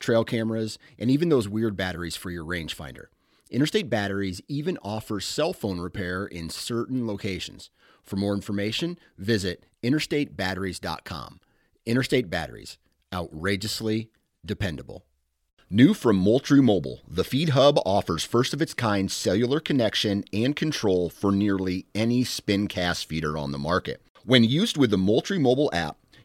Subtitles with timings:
[0.00, 3.06] trail cameras, and even those weird batteries for your rangefinder.
[3.50, 7.70] Interstate Batteries even offers cell phone repair in certain locations.
[8.02, 11.40] For more information, visit interstatebatteries.com.
[11.86, 12.78] Interstate Batteries,
[13.12, 14.10] outrageously
[14.44, 15.04] dependable.
[15.68, 20.56] New from Moultrie Mobile, the Feed Hub offers first of its kind cellular connection and
[20.56, 24.02] control for nearly any spin cast feeder on the market.
[24.24, 25.96] When used with the Moultrie mobile app,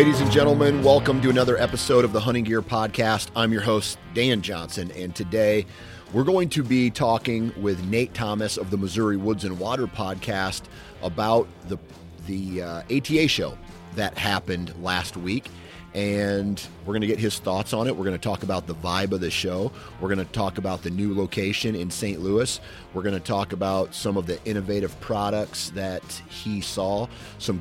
[0.00, 3.28] Ladies and gentlemen, welcome to another episode of the Hunting Gear Podcast.
[3.36, 5.66] I'm your host, Dan Johnson, and today
[6.14, 10.62] we're going to be talking with Nate Thomas of the Missouri Woods and Water Podcast
[11.02, 11.76] about the
[12.26, 13.58] the uh, ATA show
[13.94, 15.50] that happened last week.
[15.92, 17.94] And we're going to get his thoughts on it.
[17.94, 19.70] We're going to talk about the vibe of the show.
[20.00, 22.20] We're going to talk about the new location in St.
[22.20, 22.58] Louis.
[22.94, 27.06] We're going to talk about some of the innovative products that he saw,
[27.38, 27.60] some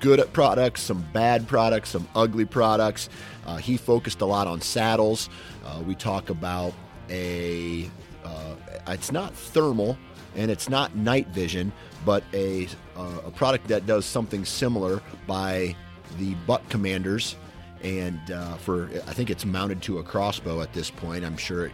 [0.00, 3.08] good at products, some bad products, some ugly products.
[3.46, 5.28] Uh, he focused a lot on saddles.
[5.64, 6.72] Uh, we talk about
[7.10, 7.90] a,
[8.24, 8.54] uh,
[8.88, 9.96] it's not thermal
[10.36, 11.72] and it's not night vision,
[12.04, 15.74] but a, uh, a product that does something similar by
[16.18, 17.36] the Buck Commanders.
[17.82, 21.24] And uh, for, I think it's mounted to a crossbow at this point.
[21.24, 21.72] I'm sure it,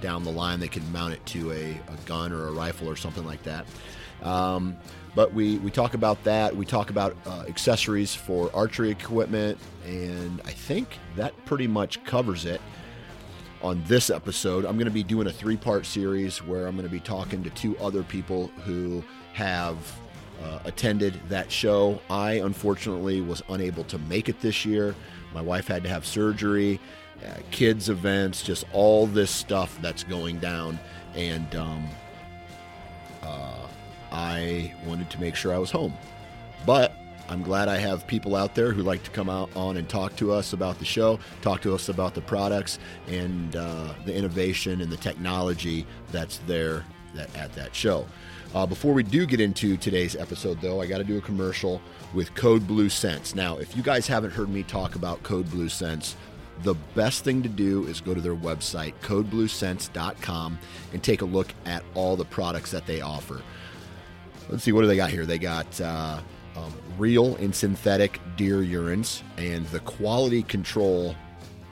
[0.00, 2.96] down the line they can mount it to a, a gun or a rifle or
[2.96, 3.66] something like that.
[4.22, 4.76] Um,
[5.14, 6.54] but we, we talk about that.
[6.54, 12.44] We talk about uh, accessories for archery equipment, and I think that pretty much covers
[12.44, 12.60] it
[13.62, 14.64] on this episode.
[14.66, 17.42] I'm going to be doing a three part series where I'm going to be talking
[17.44, 19.76] to two other people who have
[20.42, 22.00] uh, attended that show.
[22.10, 24.94] I unfortunately was unable to make it this year.
[25.32, 26.80] My wife had to have surgery,
[27.24, 30.78] uh, kids' events, just all this stuff that's going down.
[31.14, 31.88] And um,
[33.22, 33.63] uh,
[34.14, 35.92] I wanted to make sure I was home.
[36.64, 36.94] But
[37.28, 40.14] I'm glad I have people out there who like to come out on and talk
[40.16, 44.80] to us about the show, talk to us about the products and uh, the innovation
[44.80, 48.06] and the technology that's there that, at that show.
[48.54, 51.82] Uh, before we do get into today's episode, though, I got to do a commercial
[52.12, 53.34] with Code Blue Scents.
[53.34, 56.16] Now, if you guys haven't heard me talk about Code Blue Scents,
[56.62, 60.58] the best thing to do is go to their website, codebluescents.com,
[60.92, 63.42] and take a look at all the products that they offer.
[64.48, 65.26] Let's see, what do they got here?
[65.26, 66.20] They got uh,
[66.56, 71.14] um, real and synthetic deer urines, and the quality control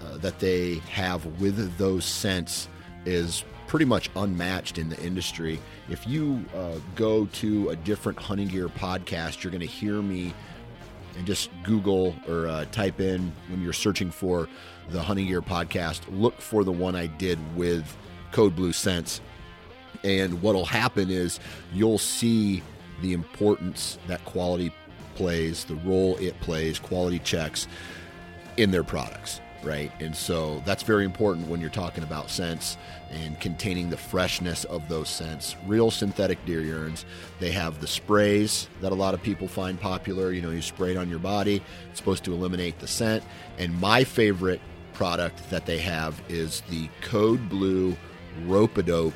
[0.02, 2.68] uh, that they have with those scents
[3.04, 5.58] is pretty much unmatched in the industry.
[5.88, 10.34] If you uh, go to a different hunting gear podcast, you're going to hear me
[11.16, 14.48] and just Google or uh, type in when you're searching for
[14.88, 17.96] the hunting gear podcast, look for the one I did with
[18.30, 19.20] Code Blue Scents
[20.04, 21.40] and what'll happen is
[21.72, 22.62] you'll see
[23.00, 24.72] the importance that quality
[25.14, 27.68] plays, the role it plays, quality checks
[28.56, 29.92] in their products, right?
[30.00, 32.76] And so that's very important when you're talking about scents
[33.10, 35.56] and containing the freshness of those scents.
[35.66, 37.04] Real synthetic deer urines.
[37.40, 40.32] They have the sprays that a lot of people find popular.
[40.32, 43.22] You know, you spray it on your body, it's supposed to eliminate the scent.
[43.58, 44.60] And my favorite
[44.94, 47.96] product that they have is the Code Blue
[48.46, 49.14] Rope-A-Dope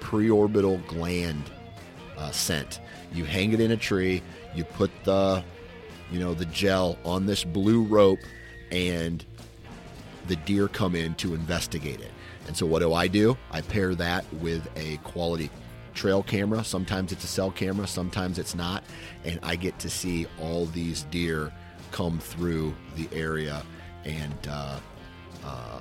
[0.00, 1.44] preorbital gland
[2.16, 2.80] uh, scent.
[3.12, 4.22] You hang it in a tree,
[4.54, 5.42] you put the,
[6.10, 8.20] you know, the gel on this blue rope,
[8.70, 9.24] and
[10.26, 12.10] the deer come in to investigate it.
[12.46, 13.36] And so, what do I do?
[13.50, 15.50] I pair that with a quality
[15.94, 16.64] trail camera.
[16.64, 18.84] Sometimes it's a cell camera, sometimes it's not.
[19.24, 21.52] And I get to see all these deer
[21.90, 23.62] come through the area.
[24.04, 24.78] And uh,
[25.44, 25.80] uh,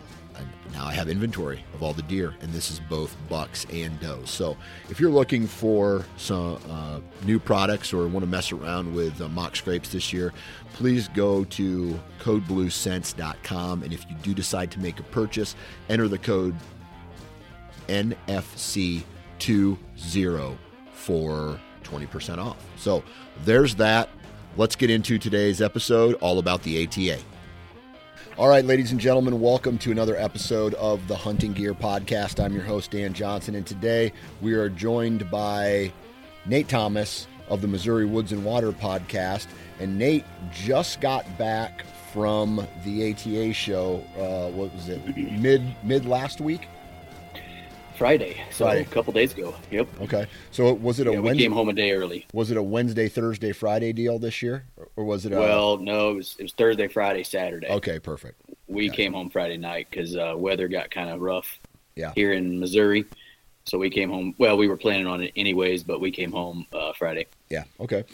[0.74, 4.30] now I have inventory of all the deer, and this is both bucks and does.
[4.30, 4.56] So
[4.90, 9.28] if you're looking for some uh, new products or want to mess around with uh,
[9.30, 10.34] mock scrapes this year,
[10.74, 13.84] please go to codebluescents.com.
[13.84, 15.56] And if you do decide to make a purchase,
[15.90, 16.56] enter the code
[17.88, 20.58] NFC20
[20.92, 22.58] for 20% off.
[22.78, 23.04] So
[23.46, 24.10] there's that.
[24.58, 27.20] Let's get into today's episode all about the ATA.
[28.38, 32.44] All right, ladies and gentlemen, welcome to another episode of the Hunting Gear Podcast.
[32.44, 35.92] I'm your host, Dan Johnson, and today we are joined by
[36.46, 39.48] Nate Thomas of the Missouri Woods and Water Podcast.
[39.80, 40.24] And Nate
[40.54, 44.04] just got back from the ATA show.
[44.16, 45.18] Uh, what was it?
[45.18, 46.68] Mid mid last week.
[47.98, 48.82] Friday, so Friday.
[48.82, 49.56] a couple days ago.
[49.72, 49.88] Yep.
[50.02, 50.28] Okay.
[50.52, 51.44] So was it a yeah, Wednesday?
[51.44, 52.28] We came home a day early.
[52.32, 54.66] Was it a Wednesday, Thursday, Friday deal this year,
[54.96, 55.34] or was it?
[55.34, 55.40] A...
[55.40, 57.68] Well, no, it was, it was Thursday, Friday, Saturday.
[57.68, 58.42] Okay, perfect.
[58.68, 58.98] We gotcha.
[58.98, 61.60] came home Friday night because uh, weather got kind of rough.
[61.96, 62.12] Yeah.
[62.14, 63.06] Here in Missouri,
[63.68, 64.34] so we came home.
[64.38, 67.28] Well, we were planning on it anyways, but we came home uh, Friday.
[67.50, 67.66] Yeah.
[67.82, 68.06] Okay.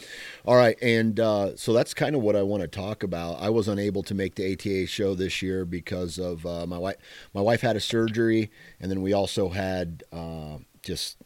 [0.45, 0.75] All right.
[0.81, 3.39] And uh, so that's kind of what I want to talk about.
[3.39, 6.95] I was unable to make the ATA show this year because of uh, my wife.
[7.35, 11.17] My wife had a surgery, and then we also had uh, just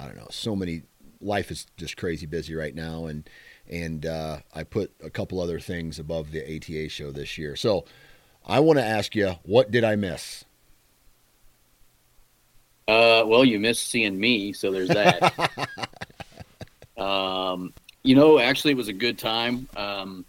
[0.00, 0.82] I don't know so many.
[1.20, 3.28] Life is just crazy busy right now, and
[3.68, 7.54] and uh, I put a couple other things above the ATA show this year.
[7.54, 7.84] So
[8.44, 10.44] I want to ask you, what did I miss?
[12.88, 15.34] Uh, well, you missed seeing me, so there's that.
[16.96, 19.68] um, you know, actually, it was a good time.
[19.76, 20.24] Um,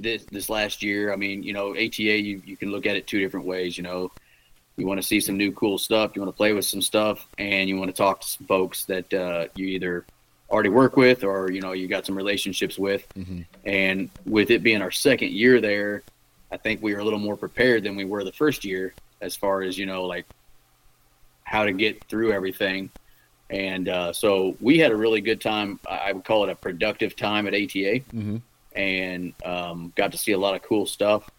[0.00, 3.06] this this last year, I mean, you know, ATA, you you can look at it
[3.06, 3.76] two different ways.
[3.76, 4.10] You know,
[4.76, 7.26] you want to see some new cool stuff, you want to play with some stuff,
[7.38, 10.04] and you want to talk to some folks that uh, you either
[10.50, 13.06] already work with or you know you got some relationships with.
[13.14, 13.42] Mm-hmm.
[13.64, 16.02] And with it being our second year there,
[16.50, 19.36] I think we were a little more prepared than we were the first year as
[19.36, 20.26] far as you know, like
[21.46, 22.90] how to get through everything.
[23.48, 25.78] And uh, so we had a really good time.
[25.88, 28.36] I would call it a productive time at ATA, mm-hmm.
[28.74, 31.30] and um, got to see a lot of cool stuff.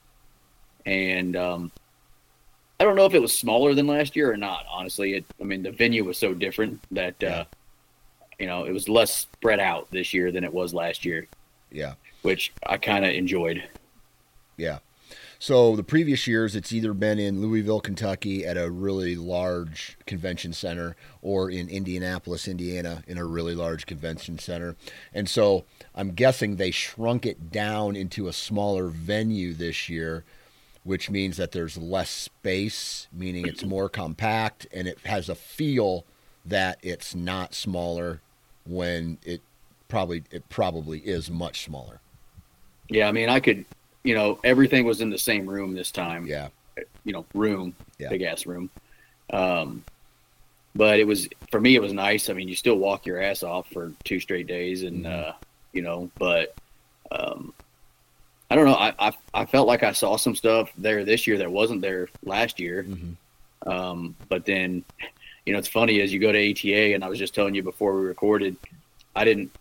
[0.86, 1.72] And um,
[2.80, 4.66] I don't know if it was smaller than last year or not.
[4.72, 7.44] Honestly, it, I mean, the venue was so different that uh,
[8.40, 11.28] you know it was less spread out this year than it was last year.
[11.74, 13.62] Yeah, which I kind of enjoyed.
[14.56, 14.80] Yeah,
[15.40, 20.54] so the previous years, it's either been in Louisville, Kentucky, at a really large convention
[20.54, 24.76] center, or in Indianapolis, Indiana, in a really large convention center.
[25.14, 30.24] And so I'm guessing they shrunk it down into a smaller venue this year,
[30.84, 36.06] which means that there's less space, meaning it's more compact, and it has a feel
[36.46, 38.22] that it's not smaller
[38.66, 39.42] when it
[39.88, 42.00] probably it probably is much smaller.
[42.90, 43.66] Yeah, I mean, I could
[44.04, 46.26] you know, everything was in the same room this time.
[46.26, 46.50] Yeah.
[47.04, 48.10] You know, room, yeah.
[48.10, 48.70] big ass room.
[49.32, 49.84] Um,
[50.76, 52.30] but it was for me, it was nice.
[52.30, 55.30] I mean, you still walk your ass off for two straight days, and mm-hmm.
[55.30, 55.34] uh,
[55.74, 56.54] you know, but
[57.12, 57.54] um,
[58.50, 58.76] I don't know.
[58.76, 62.10] I, I, I felt like I saw some stuff there this year that wasn't there
[62.24, 62.84] last year.
[62.84, 63.70] Mm-hmm.
[63.70, 64.84] Um, but then,
[65.46, 67.64] you know, it's funny as you go to ATA, and I was just telling you
[67.64, 68.56] before we recorded,
[69.16, 69.52] I didn't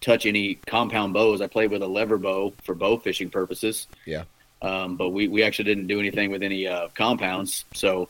[0.00, 1.40] touch any compound bows.
[1.40, 3.86] I played with a lever bow for bow fishing purposes.
[4.04, 4.24] Yeah.
[4.60, 7.64] Um, but we, we actually didn't do anything with any uh, compounds.
[7.74, 8.08] So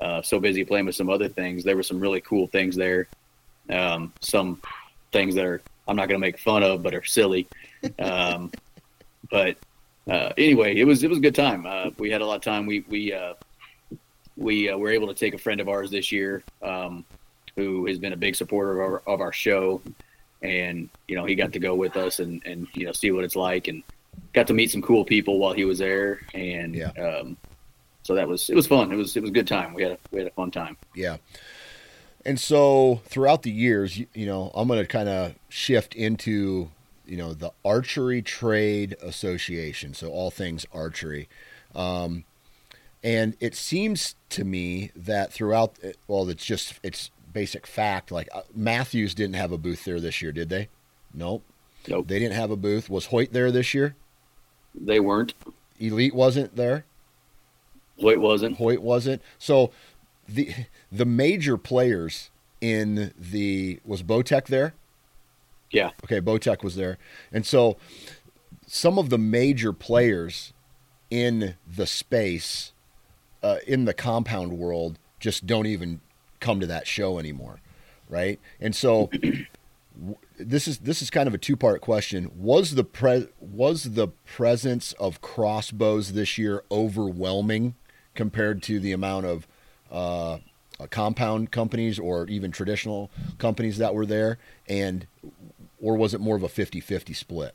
[0.00, 1.62] uh, so busy playing with some other things.
[1.62, 3.06] There were some really cool things there.
[3.68, 4.60] Um, some
[5.12, 7.48] things that are I'm not going to make fun of, but are silly.
[7.98, 8.52] Um,
[9.30, 9.56] but
[10.08, 11.66] uh, anyway, it was it was a good time.
[11.66, 12.66] Uh, we had a lot of time.
[12.66, 13.34] We we uh,
[14.36, 17.04] we uh, were able to take a friend of ours this year um,
[17.56, 19.82] who has been a big supporter of our, of our show
[20.42, 23.24] and you know he got to go with us and and you know see what
[23.24, 23.82] it's like and
[24.32, 26.20] got to meet some cool people while he was there.
[26.34, 26.90] And yeah.
[26.92, 27.36] um,
[28.02, 28.92] so that was it was fun.
[28.92, 29.74] It was it was a good time.
[29.74, 30.76] We had a we had a fun time.
[30.94, 31.18] Yeah.
[32.24, 36.70] And so throughout the years you, you know i'm going to kind of shift into
[37.06, 41.28] you know the archery trade association so all things archery.
[41.74, 42.24] Um,
[43.02, 48.10] and it seems to me that throughout well it's just it's basic fact.
[48.10, 50.68] Like uh, Mathews didn't have a booth there this year, did they?
[51.12, 51.42] Nope.
[51.88, 52.08] Nope.
[52.08, 52.90] They didn't have a booth.
[52.90, 53.96] Was Hoyt there this year?
[54.74, 55.34] They weren't.
[55.78, 56.84] Elite wasn't there.
[58.00, 58.56] Hoyt wasn't.
[58.58, 59.22] Hoyt wasn't.
[59.38, 59.70] So
[60.28, 60.54] the
[60.92, 64.74] the major players in the was Bowtech there?
[65.70, 65.90] Yeah.
[66.04, 66.98] Okay, Bowtech was there.
[67.32, 67.76] And so
[68.66, 70.52] some of the major players
[71.10, 72.72] in the space
[73.42, 76.00] uh, in the compound world just don't even
[76.40, 77.60] come to that show anymore,
[78.08, 78.40] right?
[78.60, 79.10] And so
[80.38, 82.30] this is this is kind of a two part question.
[82.36, 87.74] Was the pre- was the presence of crossbows this year overwhelming
[88.14, 89.46] compared to the amount of
[89.90, 90.38] uh,
[90.80, 95.06] uh, compound companies or even traditional companies that were there, and
[95.80, 97.54] or was it more of a 50-50 split?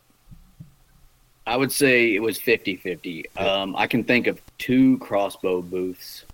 [1.47, 3.25] I would say it was 50-50.
[3.39, 6.25] Um, I can think of two crossbow booths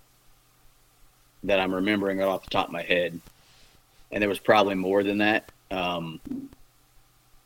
[1.44, 3.18] that I'm remembering right off the top of my head,
[4.10, 5.50] and there was probably more than that.
[5.70, 6.20] Um,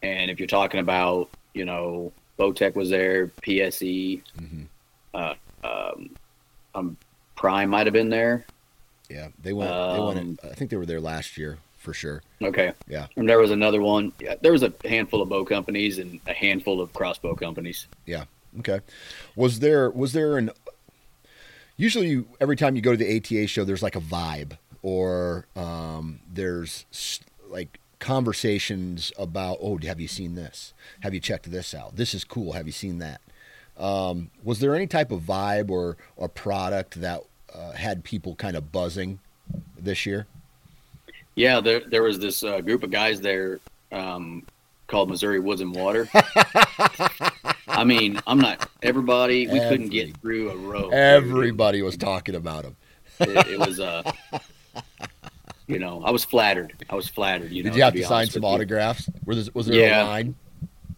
[0.03, 4.63] and if you're talking about, you know, Bowtech was there, PSE, Mm-hmm.
[5.15, 5.35] uh,
[5.65, 6.11] um,
[6.75, 6.97] um,
[7.37, 8.45] Prime might have been there.
[9.09, 9.71] Yeah, they went.
[9.71, 10.19] they went.
[10.19, 12.23] Um, I think they were there last year for sure.
[12.43, 12.73] Okay.
[12.89, 13.07] Yeah.
[13.17, 14.13] And there was another one.
[14.21, 17.87] Yeah, there was a handful of bow companies and a handful of crossbow companies.
[18.05, 18.25] Yeah.
[18.59, 18.81] Okay.
[19.37, 20.51] Was there was there an
[21.77, 25.47] usually you, every time you go to the ATA show there's like a vibe or
[25.57, 26.87] um, there's
[27.49, 30.75] like conversations about oh have you seen this?
[31.01, 31.97] Have you checked this out?
[31.97, 32.53] This is cool.
[32.53, 33.21] Have you seen that?
[33.79, 37.23] Um, was there any type of vibe or or product that
[37.55, 39.19] uh, had people kind of buzzing
[39.79, 40.27] this year?
[41.35, 43.61] Yeah, there there was this uh, group of guys there
[43.93, 44.47] um,
[44.87, 46.09] called Missouri Woods and Water.
[47.69, 49.47] I mean, I'm not everybody.
[49.49, 50.89] We couldn't get through a row.
[50.91, 52.77] everybody was talking about him.
[53.21, 54.03] It, it was uh,
[55.67, 56.75] you know, I was flattered.
[56.89, 57.51] I was flattered.
[57.51, 60.05] You know, did you have be to sign some autographs was there, was there Yeah.
[60.05, 60.35] a line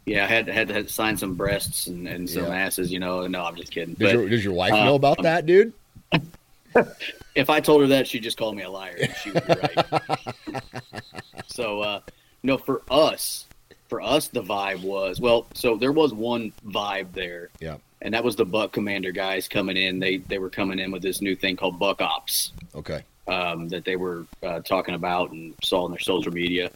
[0.05, 2.55] Yeah, I had had to, had to sign some breasts and, and some Yeah.
[2.57, 2.93] asses.
[2.93, 3.95] You know, no, I'm just kidding.
[3.95, 5.73] Does, But your, your wife uh, know about um, that, dude?
[7.35, 8.97] if I told her that, she'd just call me a liar.
[9.01, 10.63] And she would be right.
[11.47, 12.01] so, uh,
[12.43, 13.47] no, for us,
[13.89, 15.47] for us, the vibe was well.
[15.55, 17.49] So there was one vibe there.
[17.61, 17.77] Yeah.
[18.03, 19.99] And that was the Buck Commander guys coming in.
[19.99, 23.03] They they were coming in with this new thing called Buck Ops Okay.
[23.27, 26.71] um, that they were uh, talking about and saw on their social media.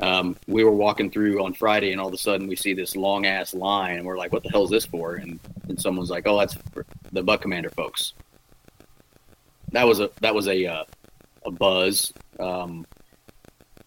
[0.00, 2.96] Um, we were walking through on Friday, and all of a sudden we see this
[2.96, 6.08] long ass line, and we're like, "What the hell is this for?" And, and someone's
[6.08, 6.56] like, "Oh, that's
[7.12, 8.14] the Buck Commander folks."
[9.72, 10.84] That was a that was a uh,
[11.44, 12.86] a buzz, um,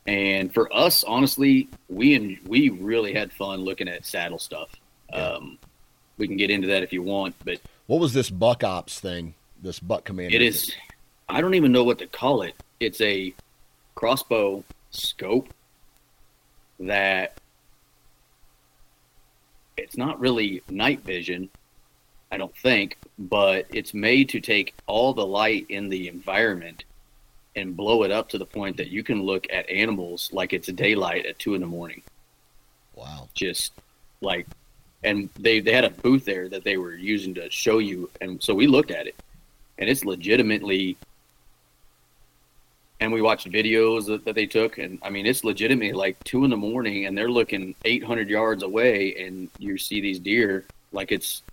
[0.08, 4.70] and for us, honestly, we and we really had fun looking at saddle stuff.
[5.12, 5.34] Yeah.
[5.34, 5.58] Um,
[6.18, 9.36] we can get into that if you want, but What was this Buck Ops thing?
[9.62, 10.36] This Buck Commander?
[10.36, 10.74] It is.
[11.30, 12.56] I don't even know what to call it.
[12.80, 13.34] It's a
[13.96, 15.54] crossbow scope
[16.80, 17.40] that
[19.76, 21.50] it's not really night vision,
[22.32, 26.84] I don't think, but it's made to take all the light in the environment
[27.58, 30.68] and blow it up to the point that you can look at animals like it's
[30.68, 32.02] daylight at two in the morning.
[32.96, 33.28] Wow.
[33.34, 33.74] Just
[34.22, 34.48] like,
[35.04, 38.42] and they they had a booth there that they were using to show you, and
[38.42, 39.16] so we looked at it,
[39.78, 40.96] and it's legitimately.
[43.00, 46.44] And we watched videos that, that they took, and I mean, it's legitimately like two
[46.44, 51.12] in the morning, and they're looking 800 yards away, and you see these deer like
[51.12, 51.44] it's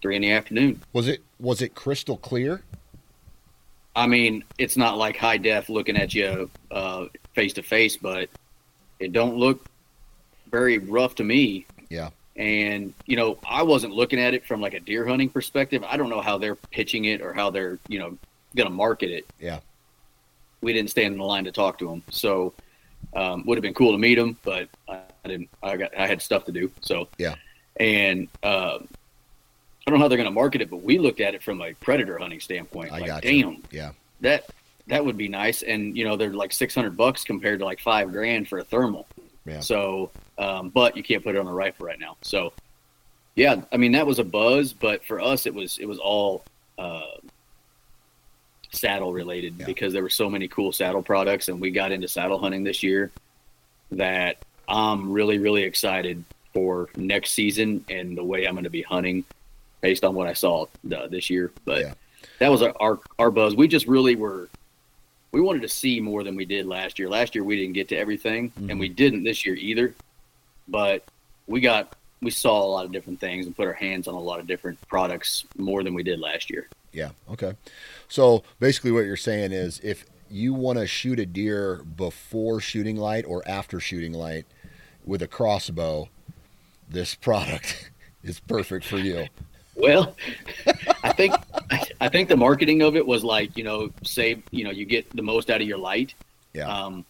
[0.00, 0.80] three in the afternoon.
[0.92, 2.62] Was it was it crystal clear?
[4.00, 7.04] I mean, it's not like high def looking at you uh,
[7.34, 8.30] face to face, but
[8.98, 9.66] it don't look
[10.50, 11.66] very rough to me.
[11.90, 12.08] Yeah.
[12.34, 15.84] And you know, I wasn't looking at it from like a deer hunting perspective.
[15.86, 18.16] I don't know how they're pitching it or how they're you know
[18.56, 19.26] going to market it.
[19.38, 19.60] Yeah.
[20.62, 22.54] We didn't stand in the line to talk to them, so
[23.14, 25.50] um, would have been cool to meet them, but I, I didn't.
[25.62, 26.72] I got I had stuff to do.
[26.80, 27.34] So Yeah.
[27.78, 28.88] And um,
[29.86, 31.60] I don't know how they're going to market it, but we looked at it from
[31.62, 32.92] a predator hunting standpoint.
[32.92, 33.42] I like, got you.
[33.42, 33.92] damn, Yeah.
[34.20, 34.46] that
[34.86, 35.62] that would be nice.
[35.62, 38.64] And you know, they're like six hundred bucks compared to like five grand for a
[38.64, 39.06] thermal.
[39.46, 39.60] Yeah.
[39.60, 42.16] So, um, but you can't put it on a rifle right now.
[42.22, 42.52] So,
[43.36, 46.44] yeah, I mean that was a buzz, but for us, it was it was all
[46.78, 47.02] uh,
[48.72, 49.66] saddle related Yeah.
[49.66, 52.82] because there were so many cool saddle products, and we got into saddle hunting this
[52.82, 53.10] year
[53.92, 54.36] that
[54.68, 56.22] I'm really really excited
[56.52, 59.24] for next season and the way I'm going to be hunting
[59.80, 61.50] based on what I saw uh, this year.
[61.64, 61.94] But Yeah.
[62.38, 63.54] that was our, our buzz.
[63.54, 64.48] We just really were
[65.32, 67.08] we wanted to see more than we did last year.
[67.08, 68.70] Last year we didn't get to everything, Mhm.
[68.72, 69.94] and we didn't this year either.
[70.68, 71.04] But
[71.46, 74.20] we got we saw a lot of different things and put our hands on a
[74.20, 76.68] lot of different products more than we did last year.
[76.92, 77.10] Yeah.
[77.30, 77.54] Okay.
[78.08, 82.96] So basically, what you're saying is, if you want to shoot a deer before shooting
[82.96, 84.44] light or after shooting light
[85.06, 86.08] with a crossbow,
[86.90, 87.90] this product
[88.22, 89.26] is perfect for you.
[89.74, 90.14] Well,
[91.02, 91.34] I think
[92.00, 95.08] I think the marketing of it was like you know save you know you get
[95.14, 96.14] the most out of your light.
[96.52, 96.68] Yeah.
[96.68, 97.04] Um,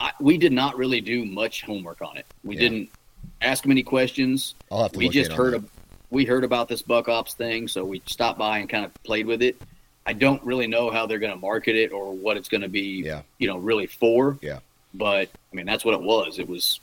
[0.00, 2.26] I, we did not really do much homework on it.
[2.44, 2.60] We Yeah.
[2.62, 2.90] didn't
[3.40, 4.54] ask many questions.
[4.70, 5.68] I'll have to we just heard of,
[6.10, 9.26] we heard about this buck ops thing so we stopped by and kind of played
[9.26, 9.56] with it
[10.04, 12.68] i don't really know how they're going to market it or what it's going to
[12.68, 13.22] be Yeah.
[13.38, 14.58] you know really for Yeah.
[14.92, 16.80] but i mean that's what it was it was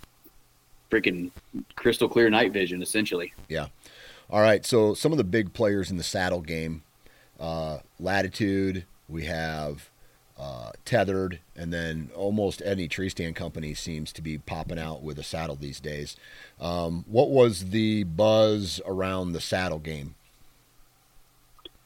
[0.89, 1.29] freaking
[1.75, 3.33] crystal clear night vision essentially
[4.29, 4.65] All right.
[4.65, 6.83] So some of the big players in the saddle game,
[7.39, 9.89] uh, Latitude, we have
[10.39, 15.19] uh, Tethrd, and then almost any tree stand company seems to be popping out with
[15.19, 16.15] a saddle these days.
[16.61, 20.15] Um, what was the buzz around the saddle game?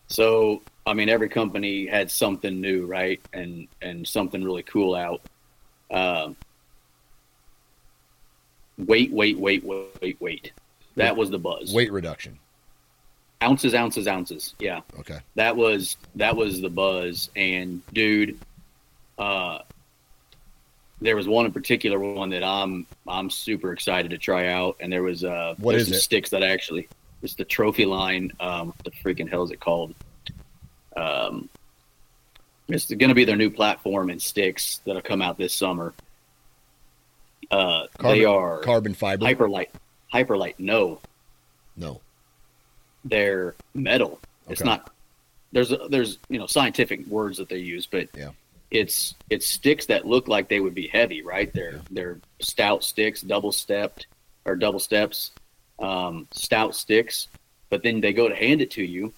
[0.07, 5.21] So, I mean, every company had something new, right, and and something really cool out.
[5.89, 6.35] Um,
[8.77, 10.51] wait, wait, wait, wait, weight.
[10.95, 11.73] That was the buzz.
[11.73, 12.39] Weight reduction.
[13.41, 14.53] Ounces, ounces, ounces.
[14.59, 14.81] Yeah.
[14.99, 15.19] Okay.
[15.35, 17.29] That was that was the buzz.
[17.35, 18.39] And dude,
[19.17, 19.59] uh,
[21.01, 24.77] there was one in particular one that I'm I'm super excited to try out.
[24.79, 25.99] And there was uh, What is some it?
[25.99, 26.87] sticks that I actually
[27.21, 28.31] it's the Trophyline.
[28.41, 29.93] Um, what the freaking hell is it called?
[30.95, 31.49] Um,
[32.69, 35.93] it's going to be their new platform and sticks that'll come out this summer.
[37.51, 39.25] Uh, they are carbon fiber.
[39.25, 39.67] hyperlight.
[40.13, 40.55] Hyperlight.
[40.59, 40.99] No,
[41.75, 41.99] no.
[43.05, 44.19] they're metal.
[44.47, 44.91] It's not.
[45.51, 48.29] There's a, there's you know scientific words that they use, but Yeah.
[48.71, 51.51] it's it's sticks that look like they would be heavy, right?
[51.53, 51.81] They're Yeah.
[51.91, 54.07] they're stout sticks, double stepped
[54.45, 55.31] or double steps,
[55.79, 57.27] um, stout sticks.
[57.69, 59.13] But then they go to hand it to you,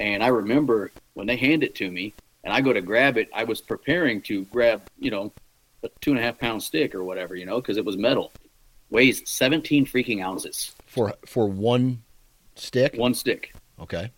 [0.00, 2.14] and I remember when they hand it to me,
[2.44, 3.28] and I go to grab it.
[3.34, 5.32] I was preparing to grab you know
[5.82, 8.32] a two and a half pound stick or whatever, you know, because it was metal.
[8.90, 12.02] Weighs 17 freaking ounces, For for one
[12.56, 12.94] stick.
[12.94, 13.54] one stick.
[13.80, 14.10] Okay.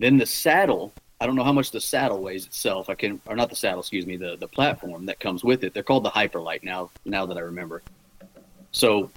[0.00, 2.88] Then the saddle, I don't know how much the saddle weighs itself.
[2.90, 5.74] I can, or not the saddle, excuse me, the, the platform that comes with it.
[5.74, 7.82] They're called the Hyperlight now, now that I remember.
[8.72, 9.10] So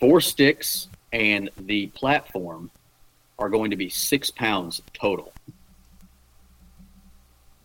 [0.00, 2.70] four sticks and the platform
[3.38, 5.32] are going to be six pounds total.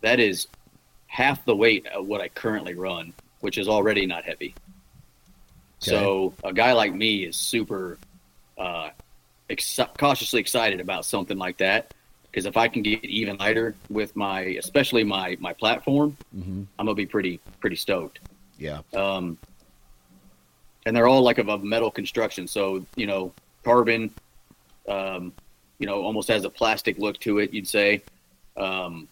[0.00, 0.46] That is
[1.06, 4.54] half the weight of what I currently run, which is already not heavy.
[5.80, 7.98] So a guy like me is super
[8.56, 8.90] uh,
[9.48, 11.94] ex- cautiously excited about something like that
[12.30, 16.86] because if I can get even lighter with my, especially my my platform, hmm I'm
[16.86, 18.20] gonna be pretty pretty stoked.
[18.58, 18.80] Yeah.
[18.94, 19.38] Um,
[20.84, 23.32] and they're all like of a metal construction, so you know,
[23.64, 24.10] carbon,
[24.88, 25.32] um,
[25.78, 27.52] you know, almost has a plastic look to it.
[27.52, 28.02] You'd say
[28.56, 29.08] um,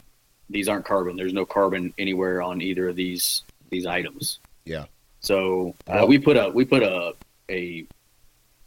[0.50, 1.16] these aren't carbon.
[1.16, 4.40] There's no carbon anywhere on either of these these items.
[4.64, 4.86] Yeah.
[5.26, 7.14] So uh, we put a we put a
[7.50, 7.84] a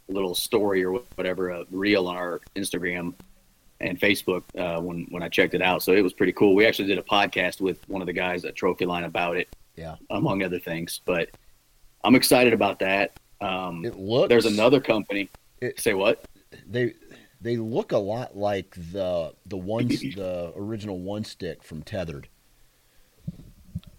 [0.08, 3.14] little story or whatever a reel on our Instagram
[3.80, 5.82] and Facebook uh, when when I checked it out.
[5.82, 6.54] So it was pretty cool.
[6.54, 9.96] We actually did a podcast with one of the guys at Trophyline about it, Yeah.
[10.10, 11.00] among other things.
[11.06, 11.30] But
[12.04, 13.12] I'm excited about that.
[13.40, 14.28] Um, It looks.
[14.28, 15.30] there's another company.
[15.62, 16.24] It- say what?
[16.68, 16.92] They
[17.40, 22.26] they look a lot like the the ones the original one stick from Tethrd.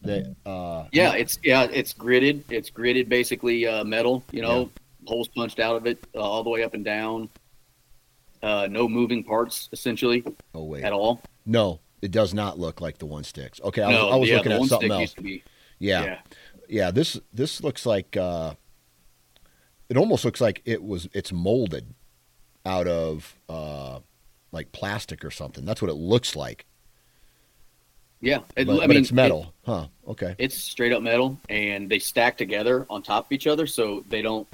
[0.01, 2.43] That uh Yeah, it's yeah, it's gridded.
[2.49, 4.23] It's gridded, basically uh, metal.
[4.31, 4.69] You know,
[5.05, 7.29] holes punched out of it uh, all the way up and down.
[8.41, 10.23] Uh, no moving parts, essentially,
[10.55, 11.21] oh wait at all.
[11.45, 13.61] no it does not look like the one sticks.
[13.61, 15.13] Okay, I was, no, I was yeah, looking at something else.
[15.13, 15.43] be.
[15.79, 16.03] Yeah.
[16.03, 16.19] yeah,
[16.67, 18.55] yeah, This this looks like uh,
[19.89, 21.93] it almost looks like it was it's molded
[22.65, 23.99] out of uh,
[24.51, 25.65] like plastic or something.
[25.65, 26.65] That's what it looks like.
[28.21, 28.39] Yeah.
[28.55, 29.87] It- But, I but mean, it's metal, huh?
[30.07, 30.35] Okay.
[30.37, 34.21] It's straight up metal, and they stack together on top of each other, so they
[34.21, 34.47] don't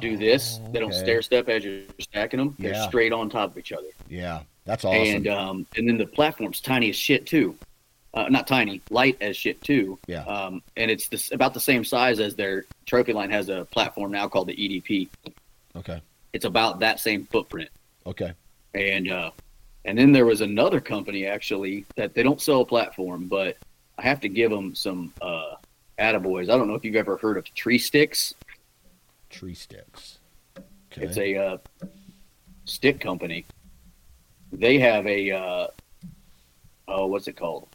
[0.00, 0.58] do this.
[0.72, 2.56] They don't Oh, stair step as you're stacking them.
[2.58, 2.88] They're Yeah.
[2.88, 3.88] straight on top of each other.
[4.08, 5.02] Yeah, that's awesome.
[5.16, 7.56] And um, and then the platform's tiny as shit too.
[8.14, 9.98] Uh, not tiny, light as shit too.
[10.06, 10.24] Yeah.
[10.24, 14.28] Um, and it's this, about the same size as their Trophyline has a platform now
[14.28, 15.08] called the EDP.
[15.76, 16.00] okay.
[16.34, 17.70] It's about that same footprint.
[18.06, 18.32] Okay.
[18.74, 19.30] And uh,
[19.84, 23.56] and then there was another company actually that they don't sell a platform, but
[23.98, 25.54] I have to give them some uh,
[25.98, 26.44] attaboys.
[26.44, 28.34] I don't know if you've ever heard of Tree Styx.
[29.30, 30.18] Tree Styx.
[30.92, 31.06] Okay.
[31.06, 31.56] It's a uh,
[32.64, 33.44] stick company.
[34.52, 35.66] They have a uh,
[36.88, 37.68] oh, what's it called?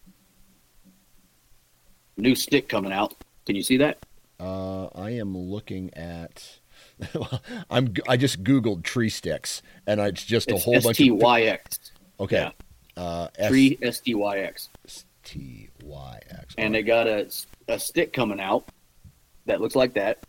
[2.18, 3.16] New stick coming out.
[3.46, 3.98] Can you see that?
[4.40, 6.60] Uh, I am looking at.
[7.70, 7.94] I'm.
[8.08, 11.20] I just googled tree sticks, and it's just a It's whole bunch T of.
[12.20, 12.22] X.
[12.22, 12.52] Okay.
[12.96, 14.70] Uh, S Tree S T Y X.
[15.24, 16.56] T Y X.
[16.58, 17.30] And they got a,
[17.68, 18.70] a stick coming out
[19.46, 20.20] that looks like that.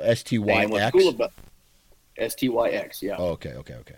[0.00, 1.32] S T Y what's cool about
[2.16, 3.16] S T Y X, yeah.
[3.18, 3.52] Oh, okay.
[3.54, 3.74] Okay.
[3.74, 3.96] Okay.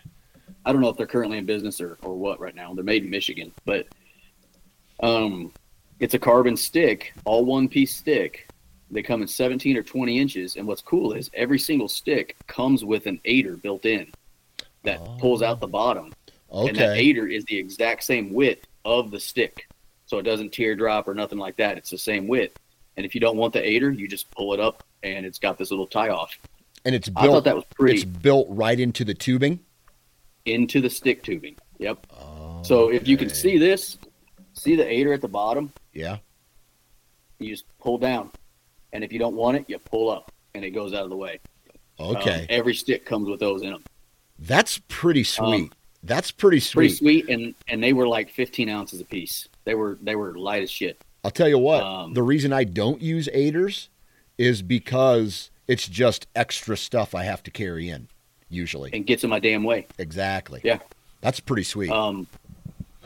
[0.65, 2.75] I don't know if they're currently in business or, or what right now.
[2.75, 3.87] They're made in Michigan, but
[5.03, 5.53] um,
[5.99, 8.49] it's a carbon stick, all one piece stick.
[8.91, 12.85] They come in 17 or 20 inches, and what's cool is every single stick comes
[12.85, 14.11] with an aider built in
[14.83, 16.13] that pulls out the bottom,
[16.53, 19.69] and that aider is the exact same width of the stick,
[20.07, 21.77] so it doesn't teardrop or nothing like that.
[21.79, 22.59] It's the same width,
[22.97, 25.59] and if you don't want the aider, you just pull it up, and it's got
[25.59, 26.37] this little tie off.
[26.85, 29.61] And it's built I thought that was pretty It's built right into the tubing.
[30.47, 31.57] into the stick tubing.
[31.79, 32.07] Yep.
[32.11, 32.63] Oh.
[32.63, 33.99] So if you can see this,
[34.55, 36.19] see the aider at the bottom, Yeah.
[37.39, 38.31] you just pull down,
[38.93, 41.17] and if you don't want it, you pull up, and it goes out of the
[41.17, 41.39] way.
[41.99, 42.47] Um, Okay.
[42.49, 43.85] every stick comes with those in them.
[44.39, 45.65] That's pretty sweet.
[45.65, 46.75] Um, That's pretty sweet.
[46.75, 49.49] Pretty sweet, and and they were like 15 ounces a piece.
[49.65, 51.03] They were they were light as shit.
[51.23, 53.91] I'll tell you what, Um, the reason I don't use aiders
[54.39, 58.09] is because it's just extra stuff I have to carry in,
[58.49, 58.91] usually.
[58.95, 59.87] and gets in my damn way.
[59.99, 60.63] Exactly.
[60.65, 60.79] Yeah.
[61.21, 61.91] That's pretty sweet.
[61.91, 62.27] Um,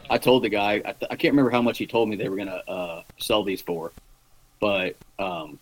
[0.09, 2.29] I told the guy, I, th- I can't remember how much he told me they
[2.29, 3.91] were gonna uh, sell these for,
[4.61, 5.59] but um,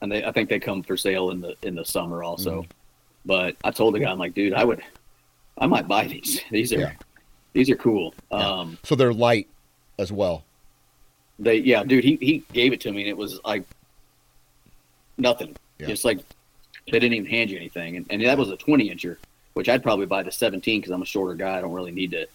[0.00, 2.62] and they, I think they come for sale in the in the summer also.
[2.62, 2.70] Mm-hmm.
[3.26, 4.80] But I told the guy, I'm like, dude, I would,
[5.60, 6.40] I might buy these.
[6.50, 6.92] These are, Yeah.
[7.52, 8.14] these are cool.
[8.32, 8.38] Yeah.
[8.38, 9.46] Um, so they're light
[9.98, 10.44] as well.
[11.38, 13.64] they, yeah, dude, he he gave it to me, and it was like
[15.18, 15.56] nothing.
[15.78, 15.86] Yeah.
[15.86, 16.18] Just like
[16.90, 19.16] they didn't even hand you anything, and, and that was a 20 incher,
[19.54, 21.58] which I'd probably buy the 17 because I'm a shorter guy.
[21.58, 22.26] I don't really need to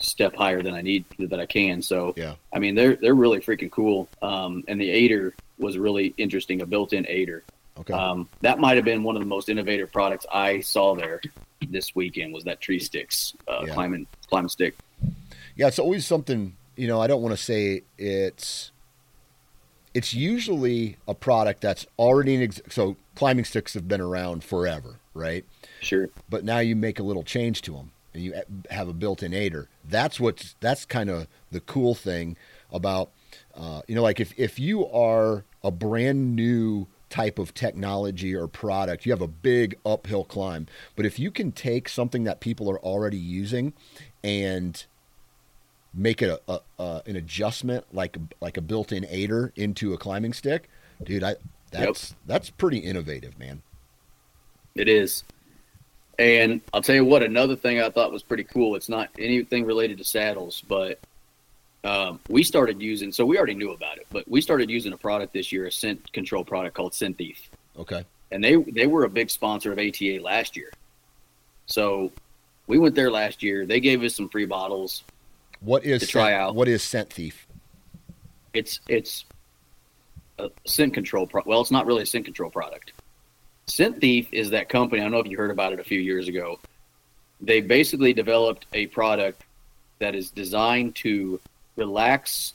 [0.00, 1.82] step higher than I need that I can.
[1.82, 2.34] So Yeah.
[2.52, 4.08] I mean, they're they're really freaking cool.
[4.22, 7.42] Um, and the aider was really interesting, a built-in aider.
[7.80, 7.92] Okay.
[7.94, 11.20] Um, that might have been one of the most innovative products I saw there
[11.68, 12.32] this weekend.
[12.32, 13.74] Was that Tree Styx uh, Yeah.
[13.74, 14.76] climbing climb stick?
[15.56, 18.70] Yeah, it's always something, you know, I don't want to say it's
[19.94, 24.96] it's usually a product that's already in ex- so climbing sticks have been around forever,
[25.14, 25.44] right?
[25.80, 26.08] Sure.
[26.28, 28.34] But now you make a little change to them and you
[28.70, 29.68] have a built-in aider.
[29.88, 32.36] That's what's that's kind of the cool thing
[32.70, 33.10] about
[33.56, 38.46] uh, you know like if if you are a brand new type of technology or
[38.46, 40.66] product, you have a big uphill climb.
[40.96, 43.72] But if you can take something that people are already using
[44.22, 44.84] and
[45.94, 50.32] make it a, a, a an adjustment like like a built-in aider into a climbing
[50.32, 50.68] stick,
[51.02, 51.36] dude, I
[51.70, 53.62] that's that's pretty innovative, man.
[54.74, 55.24] It is.
[56.18, 58.74] And I'll tell you what, another thing I thought was pretty cool.
[58.74, 60.98] It's not anything related to saddles, but
[61.84, 63.12] um, we started using.
[63.12, 65.72] So we already knew about it, but we started using a product this year, a
[65.72, 68.04] scent control product called Scent Thief, Okay.
[68.32, 70.70] and they they were a big sponsor of ATA last year.
[71.66, 72.10] So
[72.66, 73.66] we went there last year.
[73.66, 75.04] They gave us some free bottles.
[75.60, 76.54] What is To try scent, out.
[76.54, 77.46] what is scent thief?
[78.54, 79.24] It's it's
[80.38, 81.26] a scent control.
[81.26, 82.92] Pro- well, it's not really a scent control product.
[83.66, 85.02] Scent Thief is that company.
[85.02, 86.58] I don't know if you heard about it a few years ago.
[87.42, 89.44] They basically developed a product
[89.98, 91.38] that is designed to
[91.78, 92.52] relax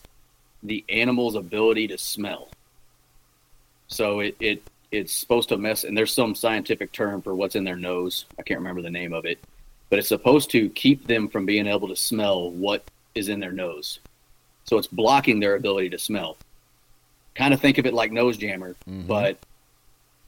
[0.62, 2.50] the animal's ability to smell.
[3.88, 7.64] So it, it it's supposed to mess, and there's some scientific term for what's in
[7.64, 8.26] their nose.
[8.38, 9.40] I can't remember the name of it,
[9.90, 12.84] but it's supposed to keep them from being able to smell what
[13.16, 14.00] is in their nose.
[14.66, 16.38] So it's blocking their ability to smell.
[17.34, 19.08] Kind of think of it like nose jammer, Mhm.
[19.08, 19.38] but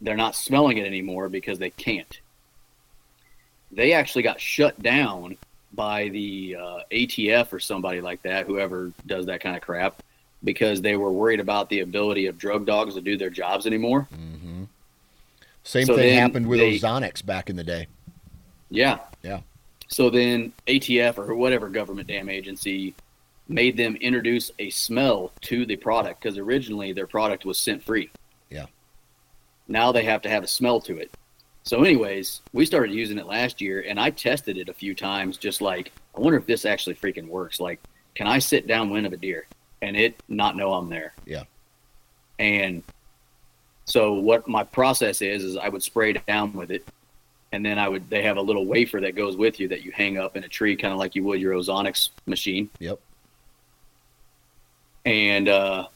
[0.02, 2.20] they're not smelling it anymore because they can't.
[3.72, 5.38] They actually got shut down
[5.76, 10.02] by the uh, ATF or somebody like that, whoever does that kind of crap,
[10.44, 14.08] because they were worried about the ability of drug dogs to do their jobs anymore.
[14.14, 14.64] Mm-hmm.
[15.64, 17.88] Same So thing happened with they- Ozonics back in the day.
[18.70, 19.00] Yeah.
[19.24, 19.42] Yeah.
[19.88, 22.96] So then ATF or whatever government damn agency
[23.48, 28.10] made them introduce a smell to the product because originally their product was scent free.
[28.50, 28.66] Yeah.
[29.68, 31.12] Now they have to have a smell to it.
[31.66, 35.38] So, anyways, we started using it last year and I tested it a few times,
[35.38, 37.60] just like, I wonder if this actually freaking works.
[37.60, 37.80] Like,
[38.14, 39.48] can I sit downwind of a deer
[39.82, 41.14] and it not know I'm there?
[41.26, 41.44] Yeah.
[42.38, 42.84] And
[43.86, 46.88] so what my process is is I would spray down with it
[47.52, 49.92] and then I would they have a little wafer that goes with you that you
[49.92, 53.00] hang up in a tree kind of like you would your ozonics machine Yep.
[55.06, 55.88] and uh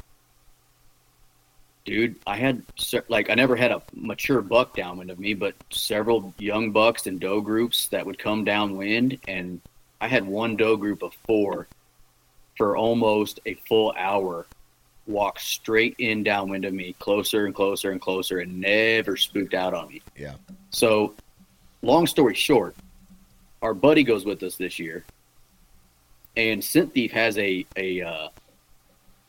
[1.90, 2.62] dude I had
[3.08, 7.20] like I never had a mature buck downwind of me but several young bucks and
[7.20, 9.60] doe groups that would come downwind and
[10.00, 11.68] I had one doe group of 4
[12.58, 14.46] for almost a full hour
[15.08, 19.74] walk straight in downwind of me closer and closer and closer and never spooked out
[19.74, 20.36] on me Yeah.
[20.70, 21.16] so,
[21.82, 22.76] long story short,
[23.64, 25.04] our buddy goes with us this year,
[26.38, 28.28] and Scent Thief has a a uh,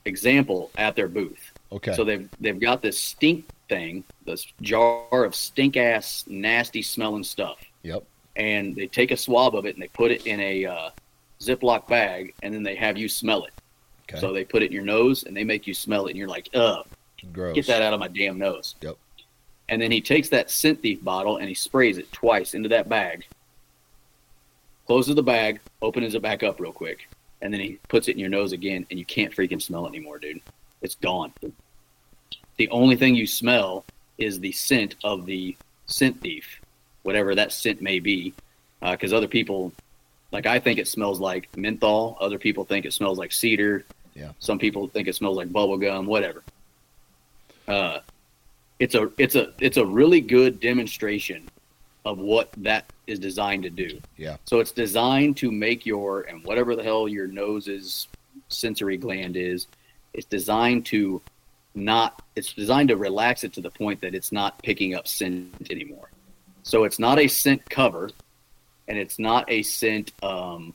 [0.05, 1.50] example at their booth.
[1.73, 1.95] Okay.
[1.95, 7.59] So they've they've got this stink thing, this jar of stink ass, nasty smelling stuff,
[7.83, 8.05] yep.
[8.37, 10.91] and they take a swab of it and they put it in a uh,
[11.41, 13.53] Ziploc bag, and then they have you smell it.
[14.11, 14.21] Okay.
[14.21, 16.29] So they put it in your nose and they make you smell it, and you're
[16.29, 16.85] like, ugh,
[17.33, 17.55] Gross.
[17.55, 18.75] get that out of my damn nose.
[18.81, 18.97] Yep.
[19.69, 22.89] And then he takes that scent thief bottle and he sprays it twice into that
[22.89, 23.25] bag.
[24.87, 27.09] Closes the bag, opens it back up real quick,
[27.41, 29.91] and then he puts it in your nose again, and you can't freaking smell it
[29.91, 30.41] anymore, dude.
[30.83, 31.33] It's gone.
[32.57, 33.85] The only thing you smell
[34.19, 36.61] is the scent of the scent thief,
[37.03, 38.35] whatever that scent may be,
[38.81, 39.73] because other people
[40.33, 42.17] Like I think it smells like menthol.
[42.21, 43.85] Other people think it smells like cedar.
[44.15, 44.33] Yeah.
[44.39, 46.07] Some people think it smells like bubble gum.
[46.07, 46.43] Whatever.
[47.67, 47.99] Uh,
[48.79, 51.49] it's a it's a it's a really good demonstration
[52.05, 54.01] of what that is designed to do.
[54.17, 54.37] Yeah.
[54.45, 58.09] So it's designed to make your and whatever the hell your nose's
[58.49, 59.67] sensory gland is,
[60.15, 61.21] it's designed to
[61.75, 65.71] not it's designed to relax it to the point that it's not picking up scent
[65.71, 66.11] anymore.
[66.63, 68.11] So it's not a scent cover
[68.89, 70.75] and it's not a scent um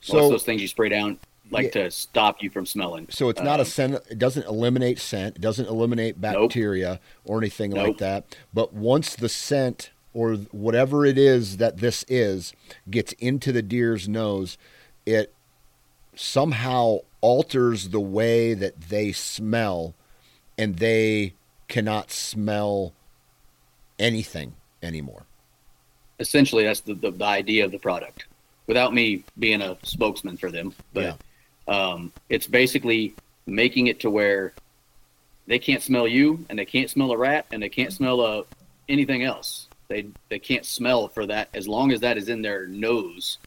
[0.00, 1.18] So those things you spray down
[1.50, 1.84] like Yeah.
[1.84, 3.08] to stop you from smelling.
[3.10, 3.94] So it's not a Um, scent.
[4.08, 5.36] It doesn't eliminate scent.
[5.36, 8.24] It doesn't eliminate bacteria or anything like that.
[8.54, 12.52] But once the scent or whatever it is that this is
[12.88, 14.56] gets into the deer's nose,
[15.04, 15.34] it
[16.20, 19.94] somehow alters the way that they smell,
[20.58, 21.32] and they
[21.66, 22.92] cannot smell
[23.98, 25.24] anything anymore.
[26.18, 28.26] essentially that's the, the, the idea of the product.
[28.66, 31.18] Without me being a spokesman for them but
[31.66, 33.14] um, it's basically
[33.46, 34.52] making it to where
[35.46, 38.42] they can't smell you and they can't smell a rat and they can't smell uh,
[38.88, 39.68] anything else.
[39.88, 41.48] They they can't smell for that.
[41.52, 43.38] As long as that is in their nose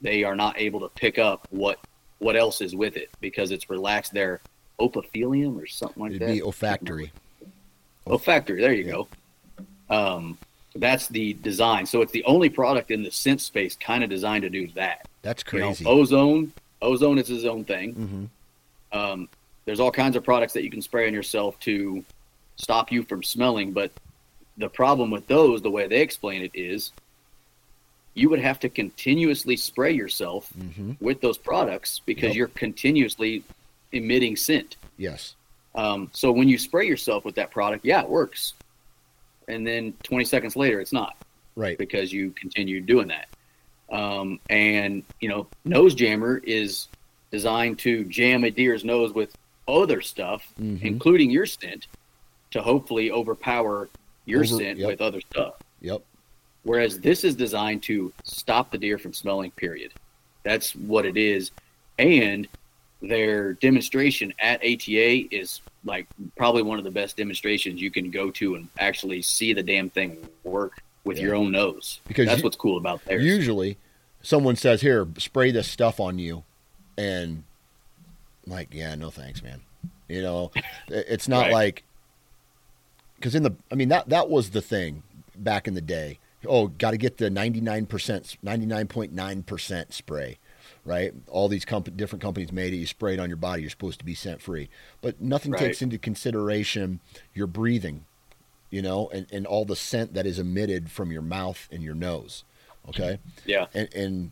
[0.00, 1.78] they are not able to pick up what
[2.18, 4.40] what else is with it because it's relaxed their
[4.80, 7.12] epithelium or something like It'd that be olfactory.
[8.06, 8.60] olfactory.
[8.60, 9.08] There you go.
[9.88, 10.38] Um,
[10.74, 11.86] that's the design.
[11.86, 15.08] So it's the only product in the scent space kind of designed to do that.
[15.22, 15.84] That's You know, crazy.
[15.86, 16.52] ozone,
[16.82, 17.92] ozone is his own thing.
[17.92, 18.24] hmm
[18.98, 19.28] Um,
[19.64, 22.04] there's all kinds of products that you can spray on yourself to
[22.56, 23.72] stop you from smelling.
[23.72, 23.90] But
[24.56, 26.92] the problem with those, the way they explain it, is
[28.16, 32.34] you would have to continuously spray yourself hmm with those products because Yep.
[32.36, 33.44] you're continuously
[33.92, 34.76] emitting scent.
[34.96, 35.34] Yes.
[35.74, 38.54] Um, so when you spray yourself with that product, yeah, it works.
[39.48, 41.16] And then 20 seconds later, it's not
[41.54, 41.76] Right.
[41.78, 43.28] because you continue doing that.
[43.90, 46.88] Um, and you know, nose jammer is
[47.30, 49.36] designed to jam a deer's nose with
[49.68, 50.80] other stuff, Mhm.
[50.82, 51.86] including your scent,
[52.52, 53.90] to hopefully overpower
[54.24, 54.88] your Over- scent yep.
[54.88, 55.54] with other stuff.
[55.82, 56.02] Yep.
[56.66, 59.92] Whereas this is designed to stop the deer from smelling, period.
[60.42, 61.52] That's what it is.
[61.96, 62.48] And
[63.00, 68.32] their demonstration at ATA is like probably one of the best demonstrations you can go
[68.32, 71.26] to and actually see the damn thing work with Yeah.
[71.26, 72.00] your own nose.
[72.08, 73.22] Because that's you- what's cool about theirs.
[73.24, 73.76] Usually,
[74.22, 76.42] someone says, "Here, spray this stuff on you,"
[76.98, 77.44] and
[78.44, 79.60] I'm like, yeah, no thanks, man.
[80.08, 80.50] You know,
[80.88, 81.52] it's not Right.
[81.52, 81.82] like
[83.16, 85.04] because in the, I mean that that was the thing
[85.36, 86.18] back in the day.
[86.46, 90.38] Oh, got to get the ninety nine percent, ninety nine point nine percent spray,
[90.84, 91.12] right?
[91.28, 92.76] All these comp- different companies made it.
[92.76, 93.62] You spray it on your body.
[93.62, 94.68] You're supposed to be scent free,
[95.00, 95.60] but nothing Right.
[95.60, 97.00] takes into consideration
[97.34, 98.04] your breathing,
[98.70, 101.94] you know, and, and all the scent that is emitted from your mouth and your
[101.94, 102.44] nose.
[102.88, 103.66] Okay yeah.
[103.74, 104.30] and and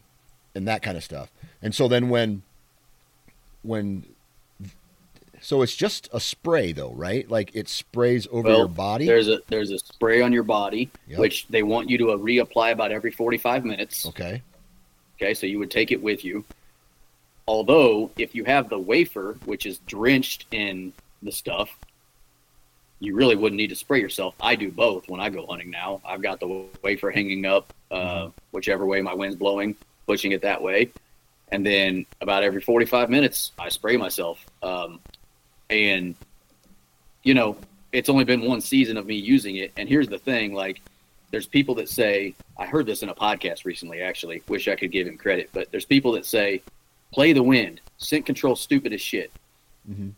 [0.55, 1.33] and that kind of stuff.
[1.61, 2.43] And so then when
[3.62, 4.05] when
[5.44, 7.28] so it's just a spray though, right?
[7.30, 9.07] Like it sprays over Well, your body.
[9.07, 11.18] There's a there's a spray on your body, Yep.
[11.18, 14.07] which they want you to uh, reapply about every 45 minutes.
[14.07, 14.42] Okay.
[15.16, 16.44] Okay, so you would take it with you.
[17.46, 21.70] Although, if you have the wafer, which is drenched in the stuff,
[23.00, 24.35] you really wouldn't need to spray yourself.
[24.40, 26.00] I do both when I go hunting now.
[26.07, 29.76] I've got the wafer hanging up, uh, whichever way my wind's blowing,
[30.07, 30.90] pushing it that way.
[31.52, 34.44] And then about every 45 minutes, I spray myself.
[34.62, 35.00] Um,
[35.70, 36.14] and,
[37.22, 37.57] you know,
[37.92, 39.72] it's only been one season of me using it.
[39.77, 40.81] And here's the thing like,
[41.31, 44.42] there's people that say, I heard this in a podcast recently, actually.
[44.48, 46.62] Wish I could give him credit, but there's people that say,
[47.12, 49.33] play the wind, scent control stupid as shit.
[49.88, 50.12] Mhm.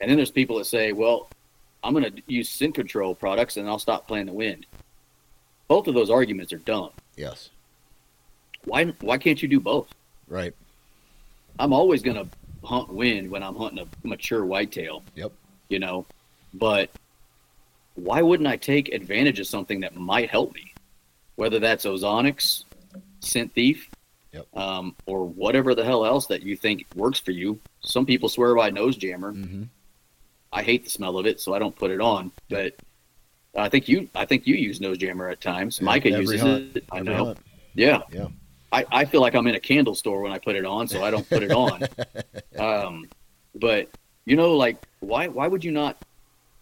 [0.00, 1.28] And then there's people that say, well,
[1.82, 4.66] I'm going to use scent control products and I'll stop playing the wind.
[5.68, 6.90] Both of those arguments are dumb.
[7.16, 7.50] Yes.
[8.64, 9.88] Why, why can't you do both?
[10.28, 10.54] Right.
[11.58, 12.26] I'm always going to
[12.64, 15.02] hunt wind when I'm hunting a mature whitetail.
[15.14, 15.32] Yep.
[15.68, 16.06] You know,
[16.54, 16.90] but
[17.94, 20.72] why wouldn't I take advantage of something that might help me?
[21.36, 22.64] Whether that's ozonics,
[23.20, 23.88] scent thief,
[24.32, 24.46] Yep.
[24.56, 27.60] um, or whatever the hell else that you think works for you.
[27.82, 29.32] Some people swear by nose jammer.
[29.32, 29.64] hmm
[30.52, 32.30] I hate the smell of it, so I don't put it on.
[32.48, 32.74] But
[33.56, 35.80] I think you, I think you use nose jammer at times.
[35.80, 36.76] Micah uses hunt.
[36.76, 36.84] it.
[36.92, 37.24] I know.
[37.26, 37.38] hunt.
[37.74, 38.02] Yeah.
[38.12, 38.28] Yeah.
[38.74, 41.02] I, I feel like I'm in a candle store when I put it on, so
[41.04, 41.82] I don't put it on.
[42.58, 43.08] um,
[43.54, 43.88] but
[44.24, 45.96] you know, like why why would you not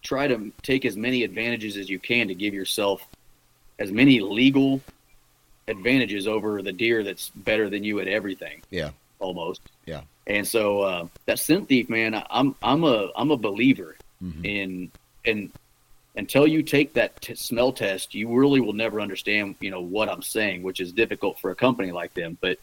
[0.03, 3.07] try to take as many advantages as you can to give yourself
[3.79, 4.81] as many legal
[5.69, 8.63] advantages over the deer that's better than you at everything?
[8.71, 8.91] Yeah.
[9.21, 9.61] almost.
[9.87, 10.03] Yeah.
[10.27, 14.45] And so uh, that scent thief, man, I- I'm I'm a I'm a believer Mhm.
[14.45, 14.91] in
[15.25, 15.53] in
[16.17, 20.09] until you take that t- smell test, you really will never understand, you know, what
[20.09, 22.37] I'm saying, which is difficult for a company like them.
[22.41, 22.59] But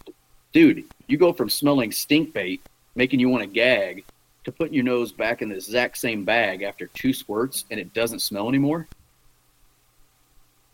[0.54, 2.62] dude, you go from smelling stink bait,
[2.96, 4.04] making you want to gag,
[4.46, 7.94] to putting your nose back in the exact same bag after two squirts and it
[7.94, 8.88] doesn't smell anymore.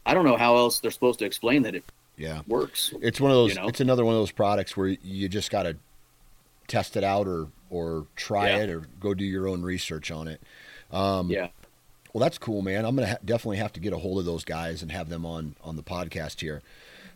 [0.06, 1.84] I don't know how else they're supposed to explain that it
[2.18, 2.42] Yeah.
[2.48, 2.94] works.
[3.02, 3.56] It's one of those.
[3.56, 3.68] You know?
[3.68, 5.76] It's another one of those products where you just got to
[6.68, 8.58] test it out or or try Yeah.
[8.64, 10.40] it or go do your own research on it.
[10.92, 11.48] Um, Yeah.
[12.16, 12.86] Well, that's cool, man.
[12.86, 15.26] I'm gonna ha- definitely have to get a hold of those guys and have them
[15.26, 16.62] on on the podcast here.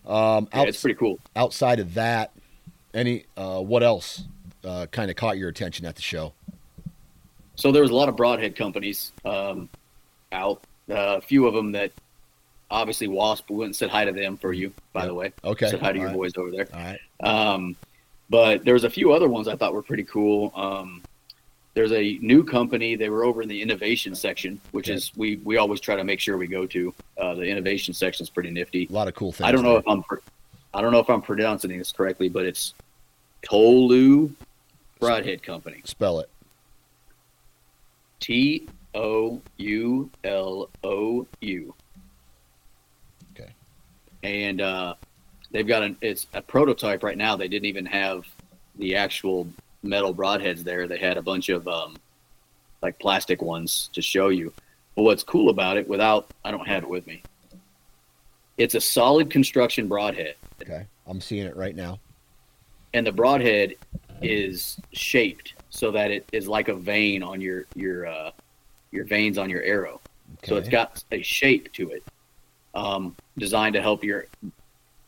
[0.06, 1.20] Um, Yeah, outs- it's pretty cool.
[1.38, 2.32] outside of that,
[2.94, 4.24] any uh, what else
[4.66, 6.34] uh, kind of caught your attention at the show?
[7.56, 9.70] So there was a lot of broadhead companies um,
[10.34, 10.64] out.
[10.90, 11.94] Uh, a few of them that
[12.70, 15.08] obviously Wasp we went and said hi to them for you, by Yep.
[15.08, 15.32] the way.
[15.46, 15.70] Okay.
[15.70, 16.68] Said hi to All your boys over there.
[16.74, 17.00] All right.
[17.22, 17.78] Um,
[18.30, 20.52] but there was a few other ones I thought were pretty cool.
[20.56, 21.02] Um,
[21.80, 22.98] there's a new company.
[22.98, 24.96] They were over in the innovation section, which Okay.
[24.98, 26.94] is we we always try to make sure we go to.
[27.18, 28.86] Uh, the innovation section is pretty nifty.
[28.90, 29.48] A lot of cool things.
[29.48, 29.80] I don't know there.
[29.80, 30.04] if I'm
[30.74, 32.74] I don't know if I'm pronouncing this correctly, but it's
[33.44, 34.30] Tolu
[35.00, 35.80] Broadhead Company.
[35.86, 36.30] spell it.
[38.20, 41.74] T O U L O U.
[43.34, 43.54] Okay.
[44.24, 44.96] And uh,
[45.52, 47.38] they've got an it's a prototype right now.
[47.38, 48.26] They didn't even have
[48.78, 49.48] the actual
[49.84, 50.88] metal broadheads there.
[50.88, 51.98] They had a bunch of um,
[52.82, 54.54] like plastic ones to show you.
[54.96, 57.24] But what's cool about it, without I don't have it with me.
[58.58, 62.00] It's a solid construction broadhead, Okay, I'm seeing it right now.
[62.94, 63.76] and the broadhead
[64.22, 68.32] is shaped so that it is like a vein on your your uh,
[68.92, 70.02] your veins on your arrow.
[70.40, 70.48] Okay.
[70.50, 72.04] So it's got a shape to it,
[72.76, 74.26] um, designed to help your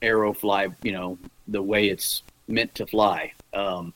[0.01, 1.17] arrow fly, you know,
[1.49, 3.33] the way it's meant to fly.
[3.53, 3.93] Um,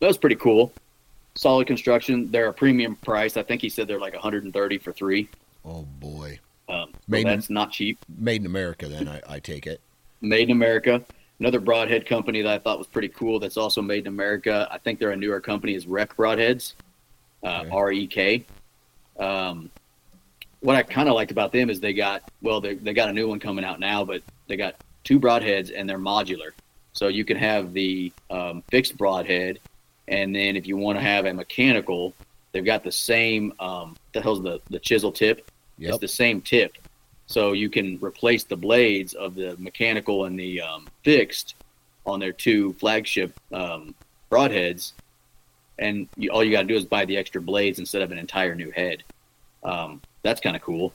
[0.00, 0.72] that was pretty cool.
[1.34, 2.30] Solid construction.
[2.30, 3.36] They're a premium price.
[3.36, 5.28] I think he said they're like 130 for three.
[5.64, 7.98] oh boy, Um, so Made in- that's not cheap.
[8.18, 8.88] made in America.
[8.88, 9.80] Then I, I take it.
[10.20, 11.04] Made in America.
[11.38, 13.38] Another broadhead company that I thought was pretty cool.
[13.38, 14.66] That's also made in America.
[14.70, 15.74] I think they're a newer company.
[15.74, 16.72] Is Rek Broadheads,
[17.44, 17.70] uh, Okay.
[17.70, 18.46] R E K.
[19.18, 19.70] Um,
[20.60, 23.12] what I kind of liked about them is they got well, they they got a
[23.12, 26.50] new one coming out now, but they got two broadheads and they're modular,
[26.94, 29.58] so you can have the um, fixed broadhead,
[30.08, 32.14] and then if you want to have a mechanical,
[32.52, 33.52] they've got the same.
[33.58, 35.50] Um, the hell's the the chisel tip?
[35.78, 35.90] Yep.
[35.90, 36.76] It's the same tip.
[37.26, 41.56] So you can replace the blades of the mechanical and the um, fixed
[42.06, 43.94] on their two flagship um,
[44.30, 44.92] broadheads.
[45.78, 48.18] And you, all you got to do is buy the extra blades instead of an
[48.18, 49.02] entire new head.
[49.64, 50.92] Um, that's kind of cool.